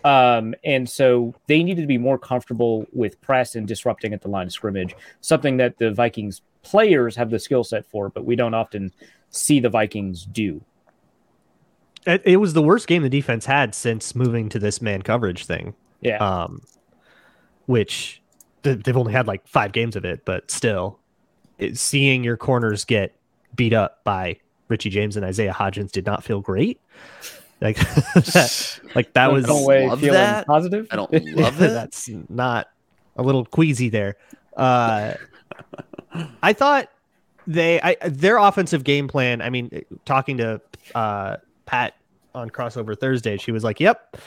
[0.04, 4.28] Um, and so they needed to be more comfortable with press and disrupting at the
[4.28, 8.36] line of scrimmage, something that the Vikings players have the skill set for, but we
[8.36, 8.92] don't often
[9.30, 10.62] see the Vikings do.
[12.08, 15.46] It, it was the worst game the defense had since moving to this man coverage
[15.46, 15.76] thing.
[16.02, 16.18] Yeah.
[16.18, 16.62] um,
[17.66, 18.22] which
[18.64, 21.00] th- they've only had like five games of it, but still,
[21.58, 23.16] it, seeing your corners get
[23.56, 24.38] beat up by
[24.70, 26.80] Richie James and Isaiah Hodgins did not feel great.
[27.62, 27.78] Like
[28.14, 30.46] that, like that was come away love feeling that.
[30.48, 30.88] positive.
[30.92, 31.70] I don't love it.
[31.72, 32.68] that's not
[33.16, 34.18] a little queasy there.
[34.56, 35.16] Uh,
[36.44, 36.90] I thought
[37.48, 39.42] they I, their offensive game plan.
[39.42, 40.62] I mean, talking to
[40.94, 41.38] uh,
[41.68, 41.94] Pat
[42.34, 44.18] on crossover Thursday, she was like, "Yep."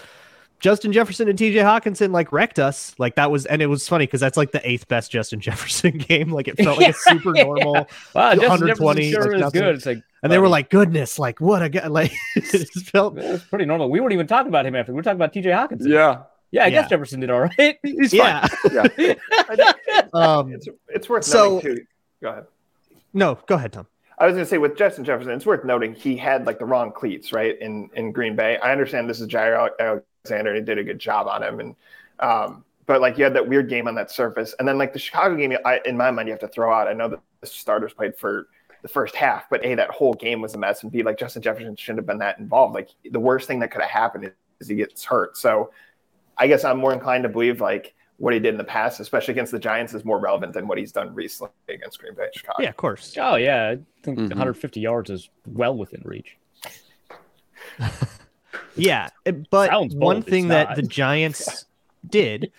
[0.60, 2.94] Justin Jefferson and TJ Hockenson like wrecked us.
[2.98, 5.96] Like that was, and it was funny because that's like the eighth best Justin Jefferson
[5.96, 6.30] game.
[6.30, 7.44] Like it felt like a super Yeah.
[7.44, 7.74] normal.
[8.14, 9.74] Wow, 120, Jefferson sure like is good.
[9.76, 11.86] It's like And they were like, goodness, like what a guy.
[11.86, 13.88] Like it felt, it was pretty normal.
[13.90, 14.92] We weren't even talking about him after.
[14.92, 15.88] We were talking about TJ Hockenson.
[15.88, 16.24] Yeah.
[16.50, 16.70] Yeah, I Yeah.
[16.82, 17.78] guess Jefferson did all right.
[17.82, 18.46] He's fine.
[18.70, 19.14] yeah.
[20.12, 21.82] um, It's, it's worth So- noting too.
[22.22, 22.44] Go ahead.
[23.14, 23.86] no, go ahead, Tom.
[24.20, 26.66] I was going to say with Justin Jefferson, it's worth noting he had like the
[26.66, 27.58] wrong cleats, right?
[27.58, 28.58] In in Green Bay.
[28.58, 30.50] I understand this is Jaire Alexander.
[30.50, 31.74] And he did a good job on him, and
[32.20, 34.98] um, but like you had that weird game on that surface, and then like the
[34.98, 36.86] Chicago game, I, in my mind, you have to throw out.
[36.86, 38.48] I know that the starters played for
[38.82, 41.40] the first half, but a that whole game was a mess, and b like Justin
[41.40, 42.74] Jefferson shouldn't have been that involved.
[42.74, 45.38] Like the worst thing that could have happened is he gets hurt.
[45.38, 45.70] So
[46.36, 49.32] I guess I'm more inclined to believe like what he did in the past, especially
[49.32, 52.34] against the Giants, is more relevant than what he's done recently against Green Bay and
[52.34, 52.62] Chicago.
[52.62, 53.16] Yeah, of course.
[53.18, 54.28] Oh yeah, I think Mhm.
[54.28, 56.36] 150 yards is well within reach.
[58.76, 59.08] Yeah,
[59.50, 61.66] but Sounds bold, one it's thing that the Giants
[62.08, 62.50] did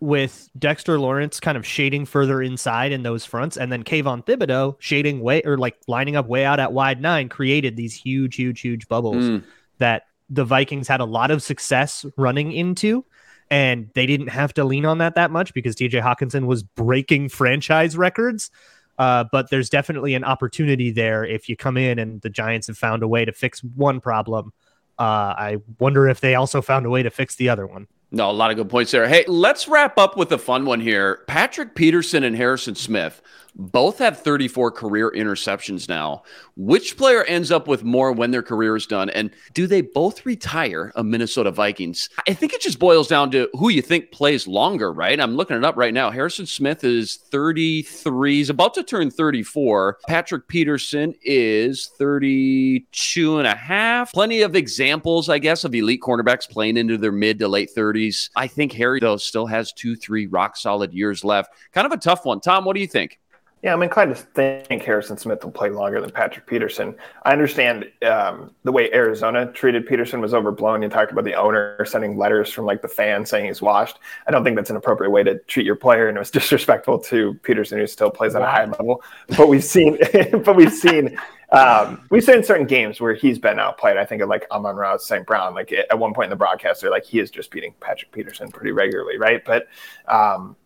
[0.00, 4.76] with Dexter Lawrence kind of shading further inside in those fronts, and then Kayvon Thibodeaux
[4.80, 8.60] shading way or like lining up way out at wide nine, created these huge, huge,
[8.60, 9.44] huge bubbles Mm.
[9.78, 13.04] that the Vikings had a lot of success running into.
[13.50, 17.28] And they didn't have to lean on that that much because TJ Hockenson was breaking
[17.28, 18.50] franchise records.
[18.98, 22.78] Uh, but there's definitely an opportunity there if you come in and the Giants have
[22.78, 24.52] found a way to fix one problem.
[24.98, 27.88] Uh, I wonder if they also found a way to fix the other one.
[28.14, 29.08] No, a lot of good points there.
[29.08, 31.22] Hey, let's wrap up with a fun one here.
[31.26, 33.22] Patrick Peterson and Harrison Smith
[33.54, 36.22] both have 34 career interceptions now.
[36.56, 39.10] Which player ends up with more when their career is done?
[39.10, 42.08] And do they both retire a Minnesota Vikings?
[42.28, 45.18] I think it just boils down to who you think plays longer, right?
[45.20, 46.10] I'm looking it up right now.
[46.10, 49.98] Harrison Smith is 33, he's about to turn 34.
[50.06, 54.12] Patrick Peterson is 32 and a half.
[54.12, 58.30] Plenty of examples, I guess, of elite cornerbacks playing into their mid to late 30s.
[58.36, 61.52] I think Harry, though, still has two, three rock solid years left.
[61.72, 62.40] Kind of a tough one.
[62.40, 63.18] Tom, what do you think?
[63.62, 66.96] Yeah, I'm inclined to think Harrison Smith will play longer than Patrick Peterson.
[67.24, 70.82] I understand um, the way Arizona treated Peterson was overblown.
[70.82, 74.00] You talked about the owner sending letters from like the fans saying he's washed.
[74.26, 76.98] I don't think that's an appropriate way to treat your player, and it was disrespectful
[77.02, 79.00] to Peterson, who still plays at a high level.
[79.36, 79.96] But we've seen,
[80.44, 81.16] but we've seen,
[81.52, 83.96] um, we've seen certain games where he's been outplayed.
[83.96, 85.24] I think of like Amon-Ra, St.
[85.24, 85.54] Brown.
[85.54, 88.50] Like at one point in the broadcast, they're like he is just beating Patrick Peterson
[88.50, 89.44] pretty regularly, right?
[89.44, 89.68] But
[90.08, 90.56] um,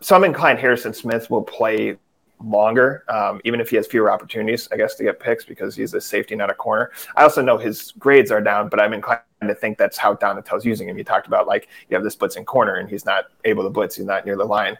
[0.00, 1.98] so I'm inclined Harrison Smith will play
[2.40, 5.94] longer, um, even if he has fewer opportunities, I guess, to get picks because he's
[5.94, 6.90] a safety, not a corner.
[7.16, 10.64] I also know his grades are down, but I'm inclined to think that's how Donatell's
[10.64, 10.98] using him.
[10.98, 13.96] You talked about like you have this blitzing corner and he's not able to blitz,
[13.96, 14.76] he's not near the line.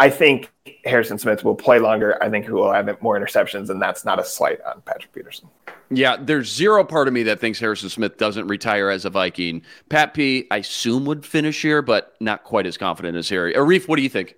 [0.00, 0.52] I think
[0.84, 2.20] Harrison Smith will play longer.
[2.20, 5.48] I think he will have more interceptions, and that's not a slight on Patrick Peterson.
[5.90, 9.62] Yeah, there's zero part of me that thinks Harrison Smith doesn't retire as a Viking.
[9.90, 13.54] Pat P, I assume would finish here, but not quite as confident as Harry.
[13.54, 14.34] Arif, what do you think?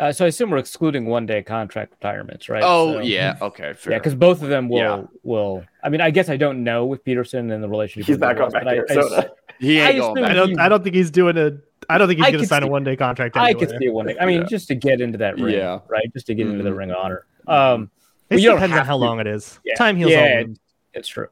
[0.00, 2.62] Uh, so I assume we're excluding one day contract retirements, right?
[2.64, 3.36] Oh, So- yeah.
[3.42, 3.74] Okay.
[3.74, 3.92] Fair.
[3.92, 5.02] Yeah, because both of them will Yeah.
[5.22, 5.64] will.
[5.84, 8.06] I mean, I guess I don't know with Peterson and the relationship.
[8.08, 9.30] He's not going back to but I- I s- Arizona.
[9.60, 10.30] he I ain't going back.
[10.30, 10.58] I don't.
[10.60, 11.52] I don't think he's doing a.
[11.88, 13.36] I don't think he's going to could sign a one day contract.
[13.36, 13.66] I Anywhere.
[13.68, 14.16] could see a one day.
[14.20, 14.46] I mean, Yeah.
[14.48, 15.80] just to get into that ring, Yeah.
[15.88, 16.10] right?
[16.14, 16.76] Just to get into the Mhm.
[16.76, 17.26] ring of honor.
[17.46, 17.90] Um,
[18.30, 19.04] It you depends on how to.
[19.04, 19.58] long it is.
[19.64, 19.74] Yeah.
[19.74, 20.60] Time heals Yeah, all wounds.
[20.94, 21.28] it's true.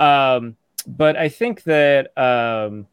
[0.00, 0.56] Um,
[0.86, 2.86] but I think that um,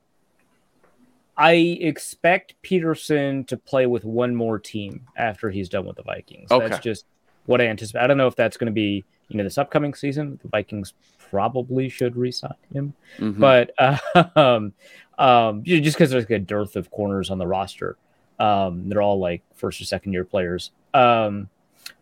[1.38, 6.51] I expect Peterson to play with one more team after he's done with the Vikings.
[6.51, 6.67] Okay.
[6.67, 7.05] That's just
[7.45, 8.01] what I anticipate.
[8.01, 10.39] I don't know if that's going to be you know this upcoming season.
[10.41, 10.93] The Vikings
[11.29, 13.38] probably should re-sign him, Mhm.
[13.39, 13.71] but
[14.38, 14.73] um,
[15.19, 17.97] um, just because there's like a dearth of corners on the roster,
[18.39, 20.71] um, they're all like first or second year players.
[20.93, 21.49] Um,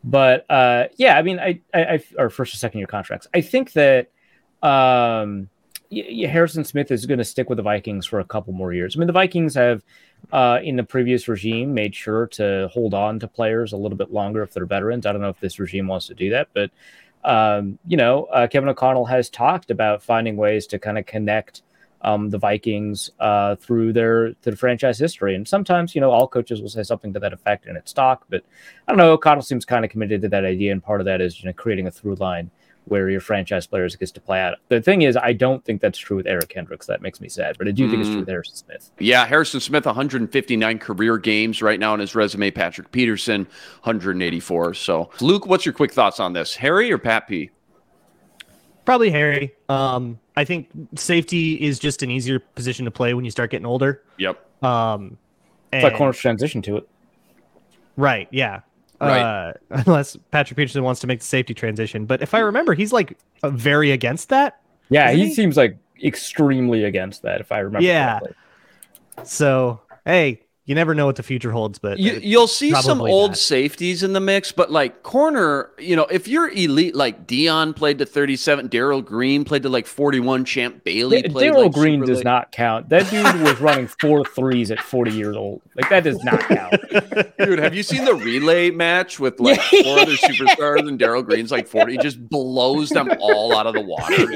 [0.03, 3.27] but uh, yeah, I mean, I, I, I, or first or second year contracts.
[3.33, 4.09] I think that
[4.61, 5.49] um,
[5.91, 8.95] Harrison Smith is going to stick with the Vikings for a couple more years.
[8.95, 9.83] I mean, the Vikings have,
[10.31, 14.11] uh, in the previous regime, made sure to hold on to players a little bit
[14.11, 15.05] longer if they're veterans.
[15.05, 16.71] I don't know if this regime wants to do that, but
[17.23, 21.63] um, you know, uh, Kevin O'Connell has talked about finding ways to kind of connect
[22.01, 25.33] um, the Vikings uh, through their through the franchise history.
[25.33, 28.25] And sometimes, you know, all coaches will say something to that effect in its talk.
[28.29, 28.43] But
[28.87, 29.13] I don't know.
[29.13, 31.53] O'Connell seems kind of committed to that idea, and part of that is you know
[31.53, 32.51] creating a through line
[32.85, 34.57] where your franchise players gets to play out.
[34.69, 36.85] The thing is, I don't think that's true with Eric Kendricks.
[36.85, 38.91] That makes me sad, but I do think it's true with Harrison Smith.
[38.99, 42.51] Yeah, Harrison Smith, 159 career games right now on his resume.
[42.51, 43.45] Patrick Peterson,
[43.83, 44.73] 184.
[44.75, 46.55] So, Luke, what's your quick thoughts on this?
[46.55, 47.49] Harry or Pat P?
[48.85, 49.51] Probably Harry.
[49.67, 53.65] Um, I think safety is just an easier position to play when you start getting
[53.65, 54.03] older.
[54.19, 54.63] Yep.
[54.63, 55.17] Um,
[55.73, 56.89] It's like and- corners transition to it.
[57.97, 58.27] Right.
[58.31, 58.59] Yeah.
[59.01, 59.21] Right.
[59.21, 59.53] Uh,
[59.85, 63.17] unless Patrick Peterson wants to make the safety transition, but if I remember, he's like
[63.43, 64.61] very against that.
[64.89, 65.33] Yeah, he, he?
[65.33, 67.41] seems like extremely against that.
[67.41, 67.85] If I remember.
[67.85, 68.19] Yeah.
[68.19, 68.35] correctly.
[69.23, 73.11] So hey, you never know what the future holds, but You, you'll see some probably
[73.11, 73.37] old not.
[73.37, 77.99] safeties in the mix, but like corner, you know, if you're elite, like Deion played
[77.99, 81.99] to 37, Darrell Green played to like 41, Champ Bailey Da- played Darrell like Green
[82.01, 82.25] does late.
[82.25, 82.89] not count.
[82.89, 85.61] That dude was running four threes at 40 years old.
[85.75, 86.73] Like that does not count.
[87.37, 91.51] Dude, have you seen the relay match with like four other superstars and Darrell Green's
[91.51, 91.91] like 40?
[91.91, 94.15] He just blows them all out of the water.
[94.25, 94.31] dude.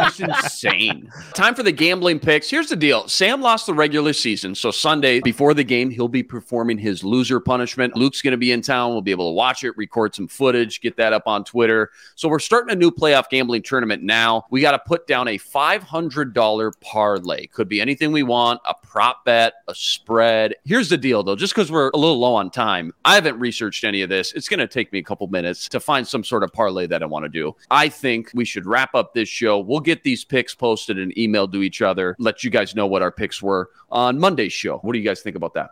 [0.00, 1.08] It's insane.
[1.34, 2.50] Time for the gambling picks.
[2.50, 6.24] Here's the deal Sam lost the regular season, so Sunday before the game, he'll be
[6.24, 7.94] performing his loser punishment.
[7.94, 8.90] Luke's going to be in town.
[8.90, 11.92] We'll be able to watch it, record some footage, get that up on Twitter.
[12.16, 14.44] So we're starting a new playoff gambling tournament now.
[14.50, 17.46] We got to put down a $500 parlay.
[17.46, 20.56] Could be anything we want a prop bet, a spread.
[20.64, 23.84] Here's the deal, though, just because we're a little low on time, I haven't researched
[23.84, 24.32] any of this.
[24.32, 27.04] It's going to take me a couple minutes to find some sort of parlay that
[27.04, 27.54] I want to do.
[27.70, 29.60] I think we should wrap up this show.
[29.60, 33.00] We'll get these picks posted and emailed to each other, let you guys know what
[33.00, 34.78] our picks were on Monday's show.
[34.78, 35.70] What do you guys think about that?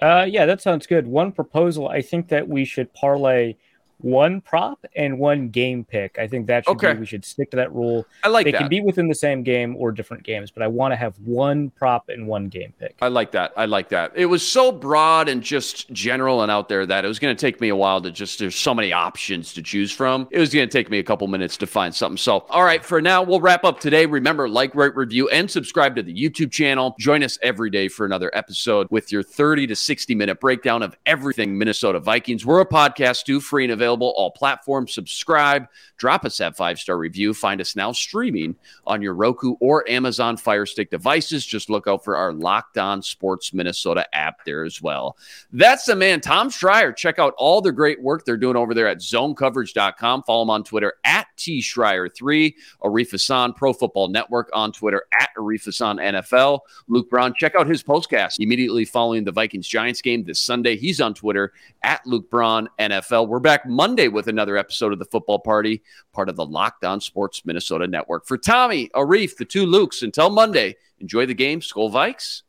[0.00, 1.06] Uh, yeah, that sounds good.
[1.06, 3.56] One proposal, I think that we should parlay
[4.02, 6.18] one prop and one game pick.
[6.18, 6.92] I think that should Okay.
[6.94, 8.06] be, we should stick to that rule.
[8.24, 8.58] I like they that.
[8.58, 11.70] can be within the same game or different games, but I want to have one
[11.70, 12.96] prop and one game pick.
[13.02, 13.52] I like that.
[13.56, 14.12] I like that.
[14.14, 17.40] It was so broad and just general and out there that it was going to
[17.40, 20.28] take me a while to just, there's so many options to choose from.
[20.30, 22.16] It was going to take me a couple minutes to find something.
[22.16, 24.06] So, all right, for now, we'll wrap up today.
[24.06, 26.94] Remember, like, rate, review, and subscribe to the YouTube channel.
[26.98, 30.96] Join us every day for another episode with your 30 to 60 minute breakdown of
[31.06, 32.46] everything Minnesota Vikings.
[32.46, 34.92] We're a podcast too, free and available, all platforms.
[34.92, 35.66] Subscribe,
[35.96, 37.34] drop us that five star review.
[37.34, 41.44] Find us now streaming on your Roku or Amazon Fire Stick devices.
[41.44, 45.16] Just look out for our Locked On Sports Minnesota app there as well.
[45.52, 46.94] That's the man, Tom Schreier.
[46.94, 50.22] Check out all the great work they're doing over there at zonecoverage.com.
[50.24, 55.30] Follow him on Twitter at T Schreier3, Arif Hassan, Pro Football Network on Twitter at
[55.36, 56.60] Arif Hassan NFL.
[56.86, 60.76] Luke Braun, check out his postcast immediately following the Vikings Giants game this Sunday.
[60.76, 63.28] He's on Twitter at Luke Braun NFL.
[63.28, 65.82] We're back Monday with another episode of the Football Party,
[66.12, 68.26] part of the Locked On Sports Minnesota Network.
[68.26, 71.62] For Tommy, Arif, the two Lukes, until Monday, enjoy the game.
[71.62, 72.42] Skull Vikes,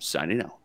[0.00, 0.63] signing out.